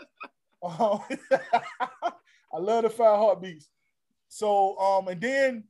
Um, 0.65 1.01
I 2.53 2.57
love 2.57 2.83
the 2.83 2.89
five 2.89 3.19
heartbeats. 3.19 3.69
So, 4.27 4.77
um, 4.77 5.07
and 5.07 5.21
then 5.21 5.63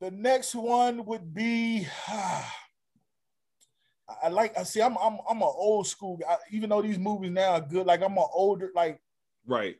the 0.00 0.10
next 0.10 0.54
one 0.54 1.04
would 1.04 1.34
be. 1.34 1.86
I 4.22 4.28
like. 4.28 4.58
I 4.58 4.64
see. 4.64 4.82
I'm. 4.82 4.96
I'm. 4.98 5.18
I'm 5.28 5.36
an 5.36 5.52
old 5.54 5.86
school. 5.86 6.16
guy. 6.16 6.36
even 6.50 6.70
though 6.70 6.82
these 6.82 6.98
movies 6.98 7.30
now 7.30 7.52
are 7.52 7.60
good, 7.60 7.86
like 7.86 8.02
I'm 8.02 8.18
an 8.18 8.24
older. 8.32 8.70
Like, 8.74 9.00
right. 9.46 9.76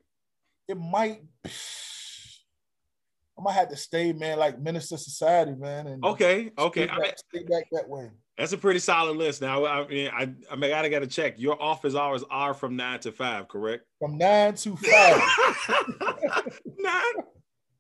It 0.69 0.79
might. 0.79 1.23
I 3.41 3.43
might 3.43 3.55
have 3.55 3.69
to 3.71 3.77
stay, 3.77 4.13
man. 4.13 4.39
Like 4.39 4.61
Menace 4.61 4.93
II 4.93 4.99
Society, 4.99 5.55
man. 5.55 5.87
And 5.87 6.05
okay. 6.05 6.51
Okay. 6.59 6.87
Stay 6.87 6.97
back, 6.97 7.19
stay 7.19 7.43
back 7.45 7.65
that 7.73 7.89
way. 7.89 8.11
That's 8.37 8.53
a 8.53 8.59
pretty 8.59 8.81
solid 8.81 9.17
list. 9.17 9.41
Now, 9.41 9.67
I 9.67 9.87
mean, 9.87 10.11
I, 10.13 10.31
I 10.51 10.57
mean, 10.57 10.73
I 10.73 10.89
gotta 10.89 11.07
check. 11.07 11.35
Your 11.39 11.61
office 11.63 11.95
hours 11.95 12.23
are 12.31 12.55
from 12.55 12.77
nine 12.77 13.01
to 13.01 13.13
five, 13.13 13.49
correct? 13.49 13.85
From 13.99 14.19
nine 14.19 14.55
to 14.55 14.77
five. 14.77 15.23
nine 16.79 17.03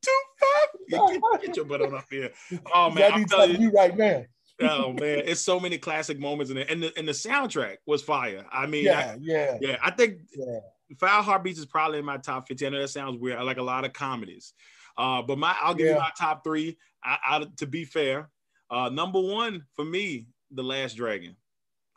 to 0.03 0.13
five. 0.41 0.69
Get, 0.91 1.21
get, 1.43 1.57
your 1.57 1.67
butt 1.67 1.83
on 1.83 1.95
up 1.95 2.05
here. 2.11 2.31
Oh 2.75 2.91
man, 2.91 3.13
I'm 3.13 3.25
telling 3.25 3.53
you, 3.53 3.69
you 3.69 3.71
right 3.71 3.97
now. 3.97 4.25
oh 4.61 4.93
man, 4.93 5.23
it's 5.25 5.41
so 5.41 5.61
many 5.61 5.79
classic 5.79 6.19
moments 6.19 6.51
in 6.51 6.57
it, 6.57 6.69
and 6.69 6.83
the 6.83 6.93
and 6.99 7.07
the 7.07 7.13
soundtrack 7.13 7.77
was 7.87 8.03
fire. 8.03 8.45
I 8.51 8.67
mean, 8.67 8.87
yeah, 8.87 9.15
I, 9.15 9.19
yeah, 9.21 9.59
yeah. 9.61 9.77
I 9.83 9.93
think 9.93 10.19
yeah. 10.37 10.59
Five 10.99 11.25
Heartbeats 11.25 11.61
is 11.61 11.67
probably 11.67 12.01
in 12.01 12.05
my 12.05 12.17
top 12.17 12.49
fifteen. 12.49 12.69
I 12.69 12.71
know 12.71 12.81
that 12.81 12.89
sounds 12.89 13.21
weird. 13.21 13.39
I 13.39 13.43
like 13.43 13.59
a 13.59 13.63
lot 13.63 13.85
of 13.85 13.93
comedies, 13.93 14.53
uh, 15.01 15.23
but 15.23 15.39
my 15.39 15.57
I'll 15.61 15.75
give 15.75 15.87
yeah. 15.87 15.95
you 15.95 15.99
my 15.99 16.11
top 16.19 16.45
three. 16.45 16.77
I, 17.03 17.17
I, 17.25 17.47
to 17.57 17.67
be 17.67 17.85
fair, 17.87 18.29
uh, 18.71 18.91
number 18.91 19.21
one 19.21 19.65
for 19.75 19.85
me 19.85 20.27
the 20.51 20.63
Last 20.63 20.95
Dragon. 20.97 21.37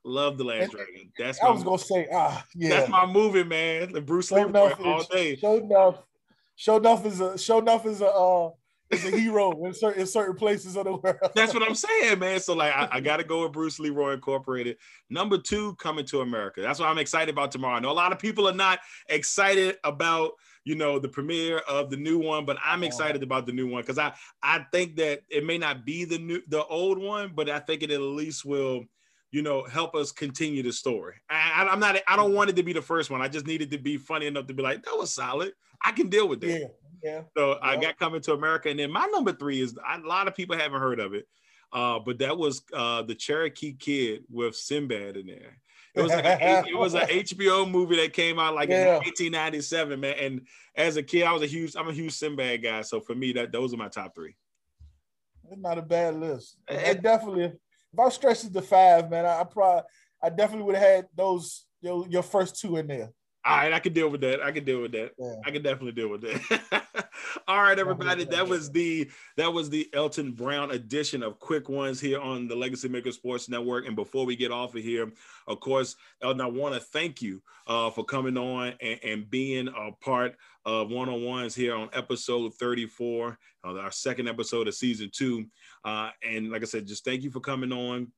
Love 0.05 0.37
The 0.37 0.43
Last 0.43 0.71
Dragon. 0.71 1.11
That's 1.17 1.41
I 1.41 1.49
was 1.49 1.63
gonna 1.63 1.79
say, 1.79 2.07
ah, 2.13 2.45
yeah. 2.55 2.69
That's 2.69 2.89
my 2.89 3.05
movie, 3.05 3.43
man. 3.43 3.91
The 3.91 4.01
Bruce 4.01 4.31
Lee 4.31 4.43
all 4.43 5.03
day. 5.03 5.35
Sho'nuff. 5.37 5.97
Show 6.55 6.77
enough 6.77 7.05
is 7.05 7.19
a 7.19 7.33
Sho'nuff 7.33 7.85
is 7.85 8.01
a 8.01 8.07
uh, 8.07 8.51
is 8.89 9.05
a 9.05 9.17
hero 9.17 9.65
in 9.65 9.73
certain 9.73 10.01
in 10.01 10.07
certain 10.07 10.35
places 10.35 10.75
of 10.77 10.85
the 10.85 10.95
world. 10.95 11.17
That's 11.35 11.53
what 11.53 11.63
I'm 11.63 11.75
saying, 11.75 12.19
man. 12.19 12.39
So 12.39 12.53
like, 12.53 12.73
I, 12.73 12.87
I 12.91 12.99
got 12.99 13.17
to 13.17 13.23
go 13.23 13.43
with 13.43 13.53
Bruce 13.53 13.79
Leroy 13.79 14.13
Incorporated. 14.13 14.77
Number 15.09 15.37
two, 15.37 15.75
coming 15.75 16.05
to 16.07 16.21
America. 16.21 16.61
That's 16.61 16.79
what 16.79 16.89
I'm 16.89 16.99
excited 16.99 17.31
about 17.31 17.51
tomorrow. 17.51 17.75
I 17.75 17.79
know 17.79 17.91
a 17.91 17.93
lot 17.93 18.11
of 18.11 18.19
people 18.19 18.47
are 18.47 18.53
not 18.53 18.79
excited 19.09 19.77
about 19.83 20.33
you 20.65 20.75
know 20.75 20.99
the 20.99 21.09
premiere 21.09 21.59
of 21.59 21.89
the 21.89 21.97
new 21.97 22.19
one, 22.19 22.45
but 22.45 22.57
I'm 22.63 22.83
excited 22.83 23.23
about 23.23 23.45
the 23.45 23.51
new 23.51 23.67
one 23.67 23.81
because 23.81 23.97
I 23.97 24.13
I 24.41 24.65
think 24.71 24.95
that 24.97 25.21
it 25.29 25.45
may 25.45 25.57
not 25.57 25.85
be 25.85 26.05
the 26.05 26.19
new 26.19 26.41
the 26.47 26.65
old 26.65 26.97
one, 26.97 27.31
but 27.35 27.49
I 27.49 27.59
think 27.59 27.83
it 27.83 27.91
at 27.91 28.01
least 28.01 28.45
will 28.45 28.85
you 29.31 29.41
know, 29.41 29.63
help 29.63 29.95
us 29.95 30.11
continue 30.11 30.61
the 30.61 30.71
story. 30.71 31.15
I, 31.27 31.67
am 31.67 31.79
not, 31.79 31.97
I 32.07 32.15
don't 32.15 32.35
want 32.35 32.51
it 32.51 32.55
to 32.57 32.61
be 32.61 32.71
the 32.71 32.83
first 32.83 33.09
one. 33.09 33.19
I 33.19 33.27
just 33.27 33.47
needed 33.47 33.71
to 33.71 33.79
be 33.79 33.97
funny 33.97 34.27
enough 34.27 34.45
to 34.45 34.53
be 34.53 34.61
like, 34.61 34.83
that 34.83 34.95
was 34.95 35.11
solid. 35.11 35.53
I 35.83 35.91
can 35.91 36.07
deal 36.07 36.27
with 36.27 36.39
that. 36.41 36.51
Yeah. 36.51 36.67
Yeah. 37.03 37.21
So 37.35 37.49
yeah. 37.49 37.57
I 37.61 37.75
got 37.77 37.99
coming 37.99 38.21
to 38.21 38.33
America, 38.33 38.69
and 38.69 38.79
then 38.79 38.91
my 38.91 39.05
number 39.07 39.33
three 39.33 39.59
is 39.59 39.75
a 39.75 39.99
lot 40.07 40.27
of 40.27 40.35
people 40.35 40.55
haven't 40.55 40.79
heard 40.79 40.99
of 40.99 41.13
it, 41.13 41.27
uh, 41.73 41.99
but 41.99 42.19
that 42.19 42.37
was 42.37 42.61
uh, 42.73 43.01
the 43.01 43.15
Cherokee 43.15 43.73
Kid 43.73 44.23
with 44.29 44.55
Sinbad 44.55 45.17
in 45.17 45.27
there. 45.27 45.57
It 45.95 46.01
was 46.01 46.11
like 46.11 46.25
a, 46.25 46.63
it 46.67 46.77
was 46.77 46.93
an 46.95 47.01
HBO 47.07 47.69
movie 47.69 47.97
that 47.97 48.13
came 48.13 48.39
out 48.39 48.55
like 48.55 48.69
yeah. 48.69 48.97
in 48.97 49.03
1897, 49.03 49.99
man. 49.99 50.15
And 50.19 50.41
as 50.75 50.97
a 50.97 51.03
kid, 51.03 51.23
I 51.23 51.31
was 51.31 51.43
a 51.43 51.47
huge 51.47 51.75
I'm 51.75 51.87
a 51.87 51.93
huge 51.93 52.13
Sinbad 52.13 52.63
guy. 52.63 52.81
So 52.81 52.99
for 52.99 53.13
me, 53.13 53.33
that 53.33 53.51
those 53.51 53.73
are 53.73 53.77
my 53.77 53.89
top 53.89 54.15
three. 54.15 54.35
It's 55.49 55.61
not 55.61 55.77
a 55.77 55.83
bad 55.83 56.15
list. 56.15 56.57
Eh, 56.67 56.91
it 56.91 57.03
definitely, 57.03 57.43
if 57.43 57.99
I 57.99 58.09
stretched 58.09 58.45
it 58.45 58.53
to 58.53 58.61
five, 58.61 59.09
man, 59.09 59.25
I, 59.25 59.41
I 59.41 59.43
probably 59.43 59.83
I 60.21 60.29
definitely 60.29 60.63
would 60.63 60.75
have 60.75 60.83
had 60.83 61.07
those 61.15 61.65
your, 61.81 62.07
your 62.07 62.23
first 62.23 62.59
two 62.59 62.77
in 62.77 62.87
there. 62.87 63.09
All 63.45 63.57
right, 63.57 63.73
I 63.73 63.79
can 63.79 63.91
deal 63.91 64.07
with 64.07 64.21
that. 64.21 64.41
I 64.41 64.53
can 64.53 64.63
deal 64.63 64.81
with 64.81 64.93
that. 64.93 65.11
Yeah. 65.19 65.35
I 65.45 65.51
can 65.51 65.61
definitely 65.61 65.91
deal 65.91 66.07
with 66.07 66.21
that. 66.21 66.85
All 67.47 67.61
right, 67.61 67.77
everybody. 67.77 68.23
That 68.23 68.47
was 68.47 68.71
the 68.71 69.09
that 69.35 69.51
was 69.51 69.69
the 69.69 69.89
Elton 69.93 70.31
Brown 70.31 70.71
edition 70.71 71.21
of 71.21 71.39
Quick 71.39 71.67
Ones 71.67 71.99
here 71.99 72.21
on 72.21 72.47
the 72.47 72.55
Legacy 72.55 72.87
Maker 72.87 73.11
Sports 73.11 73.49
Network. 73.49 73.85
And 73.85 73.97
before 73.97 74.25
we 74.25 74.37
get 74.37 74.51
off 74.51 74.75
of 74.75 74.81
here, 74.81 75.11
of 75.47 75.59
course, 75.59 75.97
Elton, 76.21 76.39
I 76.39 76.47
want 76.47 76.75
to 76.75 76.79
thank 76.79 77.21
you 77.21 77.41
uh, 77.67 77.89
for 77.89 78.05
coming 78.05 78.37
on 78.37 78.75
and, 78.79 78.99
and, 79.03 79.29
being 79.29 79.67
a 79.67 79.91
part 80.01 80.37
of 80.65 80.89
one 80.89 81.09
on 81.09 81.23
ones 81.23 81.53
here 81.53 81.75
on 81.75 81.89
episode 81.91 82.53
34, 82.55 83.37
uh, 83.65 83.77
our 83.77 83.91
second 83.91 84.29
episode 84.29 84.69
of 84.69 84.73
season 84.73 85.09
two. 85.13 85.45
Uh, 85.83 86.11
and 86.25 86.49
like 86.49 86.61
I 86.61 86.65
said, 86.65 86.87
just 86.87 87.03
thank 87.03 87.23
you 87.23 87.31
for 87.31 87.41
coming 87.41 87.73
on. 87.73 88.11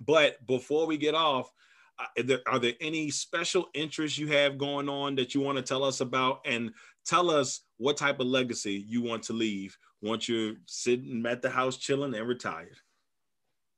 But 0.00 0.44
before 0.44 0.86
we 0.86 0.96
get 0.96 1.14
off, 1.14 1.52
are 1.98 2.22
there, 2.22 2.40
are 2.46 2.58
there 2.58 2.74
any 2.80 3.10
special 3.10 3.68
interests 3.74 4.18
you 4.18 4.28
have 4.28 4.58
going 4.58 4.88
on 4.88 5.14
that 5.16 5.34
you 5.34 5.40
want 5.40 5.56
to 5.56 5.62
tell 5.62 5.82
us 5.84 6.00
about? 6.00 6.40
And 6.44 6.72
tell 7.06 7.30
us 7.30 7.62
what 7.78 7.96
type 7.96 8.20
of 8.20 8.26
legacy 8.26 8.84
you 8.86 9.02
want 9.02 9.22
to 9.24 9.32
leave 9.32 9.76
once 10.02 10.28
you're 10.28 10.54
sitting 10.66 11.24
at 11.26 11.42
the 11.42 11.50
house 11.50 11.76
chilling 11.76 12.14
and 12.14 12.28
retired. 12.28 12.76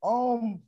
Um 0.02 0.62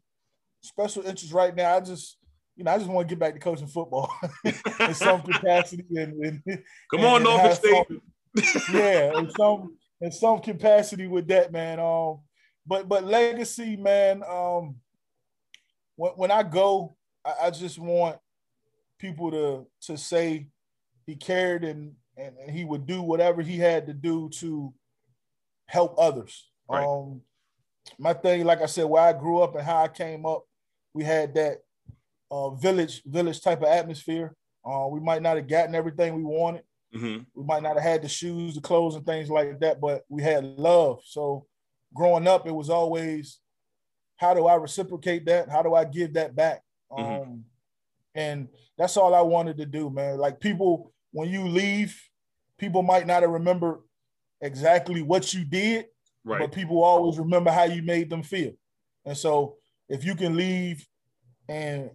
special 0.62 1.02
interest 1.04 1.32
right 1.32 1.56
now 1.56 1.76
i 1.76 1.80
just 1.80 2.18
you 2.54 2.62
know 2.62 2.70
i 2.70 2.76
just 2.76 2.90
want 2.90 3.08
to 3.08 3.14
get 3.14 3.18
back 3.18 3.32
to 3.32 3.40
coaching 3.40 3.66
football 3.66 4.12
in 4.44 4.92
some 4.92 5.22
capacity 5.22 5.86
and, 5.96 6.22
and 6.22 6.42
come 6.90 7.00
on 7.00 7.22
Norfolk 7.22 7.52
State. 7.52 7.86
Yeah 8.72 9.18
in 9.18 9.30
some 9.30 9.76
in 10.00 10.12
some 10.12 10.38
capacity 10.40 11.08
with 11.08 11.26
that 11.28 11.50
man. 11.50 11.80
Um 11.80 12.20
but 12.66 12.88
but 12.88 13.04
legacy 13.04 13.76
man 13.76 14.22
um 14.28 14.76
when, 15.96 16.12
when 16.12 16.30
i 16.30 16.42
go 16.42 16.96
I, 17.40 17.46
I 17.46 17.50
just 17.50 17.78
want 17.78 18.16
people 18.98 19.30
to 19.30 19.66
to 19.86 19.96
say 19.96 20.48
he 21.06 21.16
cared 21.16 21.64
and, 21.64 21.94
and, 22.16 22.36
and 22.38 22.50
he 22.50 22.64
would 22.64 22.86
do 22.86 23.02
whatever 23.02 23.42
he 23.42 23.58
had 23.58 23.86
to 23.86 23.94
do 23.94 24.28
to 24.28 24.72
help 25.66 25.94
others. 25.98 26.50
Right. 26.68 26.84
Um, 26.84 27.22
my 27.98 28.12
thing, 28.12 28.44
like 28.44 28.62
I 28.62 28.66
said, 28.66 28.84
where 28.84 29.02
I 29.02 29.12
grew 29.12 29.40
up 29.40 29.54
and 29.56 29.64
how 29.64 29.82
I 29.82 29.88
came 29.88 30.26
up, 30.26 30.44
we 30.94 31.04
had 31.04 31.34
that 31.34 31.58
uh, 32.30 32.50
village 32.50 33.02
village 33.04 33.40
type 33.40 33.62
of 33.62 33.68
atmosphere. 33.68 34.34
Uh, 34.64 34.86
we 34.90 35.00
might 35.00 35.22
not 35.22 35.36
have 35.36 35.48
gotten 35.48 35.74
everything 35.74 36.14
we 36.14 36.22
wanted. 36.22 36.62
Mm-hmm. 36.94 37.22
We 37.34 37.44
might 37.44 37.62
not 37.62 37.76
have 37.76 37.82
had 37.82 38.02
the 38.02 38.08
shoes, 38.08 38.54
the 38.54 38.60
clothes, 38.60 38.96
and 38.96 39.06
things 39.06 39.30
like 39.30 39.60
that, 39.60 39.80
but 39.80 40.02
we 40.08 40.22
had 40.22 40.44
love. 40.44 41.00
So 41.04 41.46
growing 41.94 42.26
up, 42.26 42.46
it 42.46 42.54
was 42.54 42.68
always, 42.68 43.38
how 44.16 44.34
do 44.34 44.46
I 44.46 44.56
reciprocate 44.56 45.24
that? 45.26 45.48
How 45.48 45.62
do 45.62 45.74
I 45.74 45.84
give 45.84 46.14
that 46.14 46.36
back? 46.36 46.62
Mm-hmm. 46.90 47.02
Um, 47.02 47.20
mm-hmm. 47.20 47.38
and 48.14 48.48
that's 48.78 48.96
all 48.96 49.14
I 49.14 49.22
wanted 49.22 49.56
to 49.58 49.66
do, 49.66 49.90
man. 49.90 50.18
Like 50.18 50.40
people, 50.40 50.92
when 51.12 51.28
you 51.28 51.46
leave, 51.46 52.00
people 52.58 52.82
might 52.82 53.06
not 53.06 53.22
have 53.22 53.30
remembered 53.30 53.78
exactly 54.40 55.02
what 55.02 55.34
you 55.34 55.44
did, 55.44 55.86
Right. 56.24 56.40
But 56.40 56.52
people 56.52 56.82
always 56.82 57.18
remember 57.18 57.50
how 57.50 57.64
you 57.64 57.82
made 57.82 58.10
them 58.10 58.22
feel. 58.22 58.52
And 59.04 59.16
so 59.16 59.56
if 59.88 60.04
you 60.04 60.14
can 60.14 60.36
leave 60.36 60.86
and 61.48 61.90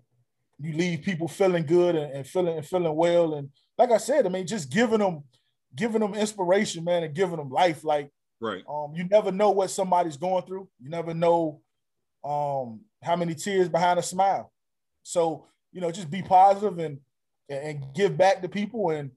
you 0.59 0.73
leave 0.73 1.03
people 1.03 1.27
feeling 1.27 1.65
good 1.65 1.95
and, 1.95 2.11
and 2.11 2.27
feeling 2.27 2.57
and 2.57 2.65
feeling 2.65 2.95
well, 2.95 3.35
and 3.35 3.49
like 3.77 3.91
I 3.91 3.97
said, 3.97 4.25
I 4.25 4.29
mean, 4.29 4.47
just 4.47 4.71
giving 4.71 4.99
them 4.99 5.23
giving 5.75 5.99
them 5.99 6.15
inspiration, 6.15 6.83
man, 6.83 7.03
and 7.03 7.13
giving 7.13 7.35
them 7.35 7.49
life. 7.49 7.83
Like, 7.83 8.09
right. 8.39 8.63
Um, 8.67 8.93
you 8.95 9.03
never 9.03 9.31
know 9.31 9.51
what 9.51 9.69
somebody's 9.69 10.17
going 10.17 10.43
through. 10.43 10.67
You 10.79 10.89
never 10.89 11.13
know 11.13 11.61
um 12.23 12.81
how 13.03 13.15
many 13.15 13.35
tears 13.35 13.69
behind 13.69 13.99
a 13.99 14.03
smile. 14.03 14.51
So, 15.05 15.45
you 15.71 15.81
know, 15.81 15.91
just 15.91 16.09
be 16.09 16.23
positive 16.23 16.79
and 16.79 16.99
and 17.47 17.85
give 17.93 18.17
back 18.17 18.41
to 18.41 18.49
people 18.49 18.89
and 18.89 19.11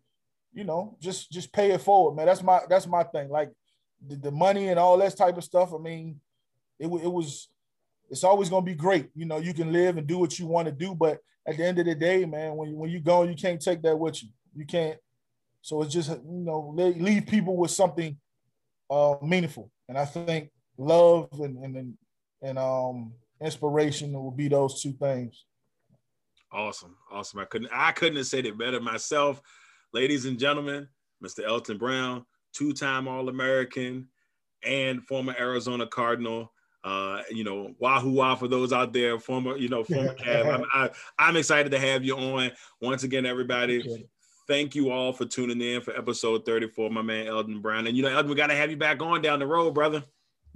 you 0.52 0.64
know, 0.64 0.96
just 1.00 1.30
just 1.30 1.52
pay 1.52 1.70
it 1.70 1.80
forward, 1.80 2.14
man. 2.14 2.26
That's 2.26 2.42
my 2.42 2.60
that's 2.68 2.86
my 2.86 3.04
thing. 3.04 3.30
Like 3.30 3.50
the, 4.06 4.16
the 4.16 4.30
money 4.30 4.68
and 4.68 4.78
all 4.78 4.98
that 4.98 5.16
type 5.16 5.36
of 5.36 5.44
stuff. 5.44 5.72
I 5.74 5.78
mean, 5.78 6.20
it, 6.78 6.86
it 6.86 7.10
was 7.10 7.48
it's 8.10 8.24
always 8.24 8.50
gonna 8.50 8.66
be 8.66 8.74
great. 8.74 9.08
You 9.14 9.24
know, 9.24 9.38
you 9.38 9.54
can 9.54 9.72
live 9.72 9.96
and 9.96 10.06
do 10.06 10.18
what 10.18 10.38
you 10.38 10.46
want 10.46 10.66
to 10.66 10.72
do, 10.72 10.94
but 10.94 11.18
at 11.46 11.56
the 11.56 11.64
end 11.64 11.78
of 11.78 11.86
the 11.86 11.94
day, 11.94 12.24
man, 12.24 12.54
when 12.56 12.74
when 12.76 12.90
you 12.90 13.00
go, 13.00 13.22
you 13.22 13.34
can't 13.34 13.60
take 13.60 13.82
that 13.82 13.98
with 13.98 14.22
you. 14.22 14.28
You 14.54 14.66
can't. 14.66 14.98
So 15.62 15.82
it's 15.82 15.94
just 15.94 16.10
you 16.10 16.44
know 16.44 16.74
leave 16.76 17.26
people 17.26 17.56
with 17.56 17.70
something 17.70 18.18
uh, 18.90 19.14
meaningful, 19.22 19.70
and 19.88 19.96
I 19.96 20.04
think 20.04 20.50
love 20.76 21.28
and 21.40 21.56
and 21.64 21.94
and 22.42 22.58
um 22.58 23.12
inspiration 23.40 24.12
will 24.12 24.30
be 24.30 24.48
those 24.48 24.82
two 24.82 24.92
things. 24.92 25.44
Awesome, 26.52 26.96
awesome. 27.10 27.40
I 27.40 27.44
couldn't 27.44 27.70
I 27.72 27.92
couldn't 27.92 28.16
have 28.16 28.26
said 28.26 28.46
it 28.46 28.58
better 28.58 28.80
myself, 28.80 29.40
ladies 29.92 30.24
and 30.24 30.38
gentlemen. 30.38 30.88
Mr. 31.22 31.44
Elton 31.46 31.78
Brown, 31.78 32.24
two-time 32.52 33.08
All-American 33.08 34.08
and 34.62 35.02
former 35.04 35.34
Arizona 35.38 35.86
Cardinal. 35.86 36.52
Uh, 36.84 37.22
you 37.30 37.42
know, 37.42 37.74
Wahoo 37.80 38.12
Wah 38.12 38.36
for 38.36 38.46
those 38.46 38.72
out 38.72 38.92
there, 38.92 39.18
former, 39.18 39.56
you 39.56 39.68
know, 39.68 39.82
former 39.82 40.14
Cav. 40.18 40.54
I'm, 40.54 40.64
I, 40.72 40.84
am 40.84 40.90
i 41.18 41.28
am 41.28 41.36
excited 41.36 41.72
to 41.72 41.78
have 41.78 42.04
you 42.04 42.16
on. 42.16 42.52
Once 42.80 43.02
again, 43.02 43.26
everybody, 43.26 44.06
thank 44.46 44.74
you 44.74 44.90
all 44.90 45.12
for 45.12 45.26
tuning 45.26 45.60
in 45.60 45.80
for 45.80 45.96
episode 45.96 46.46
34, 46.46 46.90
my 46.90 47.02
man 47.02 47.26
Elton 47.26 47.60
Brown. 47.60 47.86
And 47.88 47.96
you 47.96 48.02
know, 48.04 48.08
Elton, 48.08 48.30
we 48.30 48.36
gotta 48.36 48.54
have 48.54 48.70
you 48.70 48.76
back 48.76 49.02
on 49.02 49.20
down 49.20 49.40
the 49.40 49.46
road, 49.46 49.74
brother. 49.74 50.04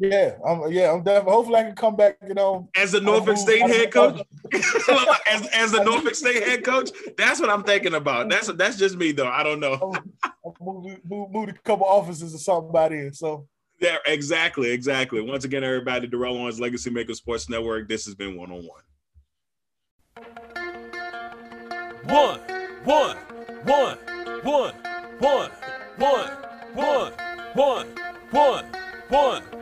Yeah, 0.02 0.34
I'm 0.44 0.72
yeah, 0.72 0.90
I'm 0.90 1.04
definitely 1.04 1.32
hopefully 1.32 1.60
I 1.60 1.62
can 1.62 1.76
come 1.76 1.94
back, 1.94 2.16
you 2.26 2.34
know. 2.34 2.68
As 2.76 2.90
the 2.90 3.00
Norfolk 3.00 3.36
State 3.36 3.60
head 3.60 3.92
coach. 3.92 4.20
as, 4.52 5.46
as 5.54 5.70
the 5.70 5.84
Norfolk 5.84 6.16
State 6.16 6.42
head 6.42 6.64
coach, 6.64 6.90
that's 7.16 7.40
what 7.40 7.48
I'm 7.48 7.62
thinking 7.62 7.94
about. 7.94 8.28
That's 8.28 8.52
that's 8.54 8.76
just 8.76 8.96
me 8.96 9.12
though. 9.12 9.28
I 9.28 9.44
don't 9.44 9.60
know. 9.60 9.94
move, 10.60 10.98
move, 11.08 11.30
move 11.30 11.48
a 11.50 11.52
couple 11.52 11.86
offices 11.86 12.34
or 12.34 12.38
something 12.38 12.72
by 12.72 12.88
then. 12.88 13.14
So 13.14 13.46
yeah, 13.78 13.98
exactly, 14.04 14.72
exactly. 14.72 15.20
Once 15.20 15.44
again, 15.44 15.62
everybody, 15.62 16.08
Darrell 16.08 16.36
Owens 16.36 16.58
Legacy 16.58 16.90
Maker 16.90 17.14
Sports 17.14 17.48
Network. 17.48 17.88
This 17.88 18.04
has 18.06 18.16
been 18.16 18.36
one 18.36 18.50
on 18.50 18.66
one. 18.66 18.82
One, 22.06 22.40
one, 22.82 23.16
one, 23.62 23.98
one, 24.42 24.74
one, 25.20 25.50
one, 25.96 26.30
one, 26.74 27.12
one, 27.54 27.86
one, 28.32 28.64
one, 29.08 29.62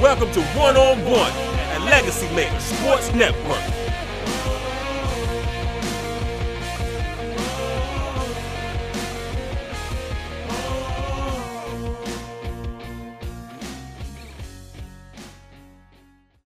Welcome 0.00 0.30
to 0.30 0.42
one-on-one 0.56 1.32
at 1.32 1.80
Legacy 1.90 2.32
Maker 2.32 2.60
Sports 2.60 3.12
Network. 3.14 3.77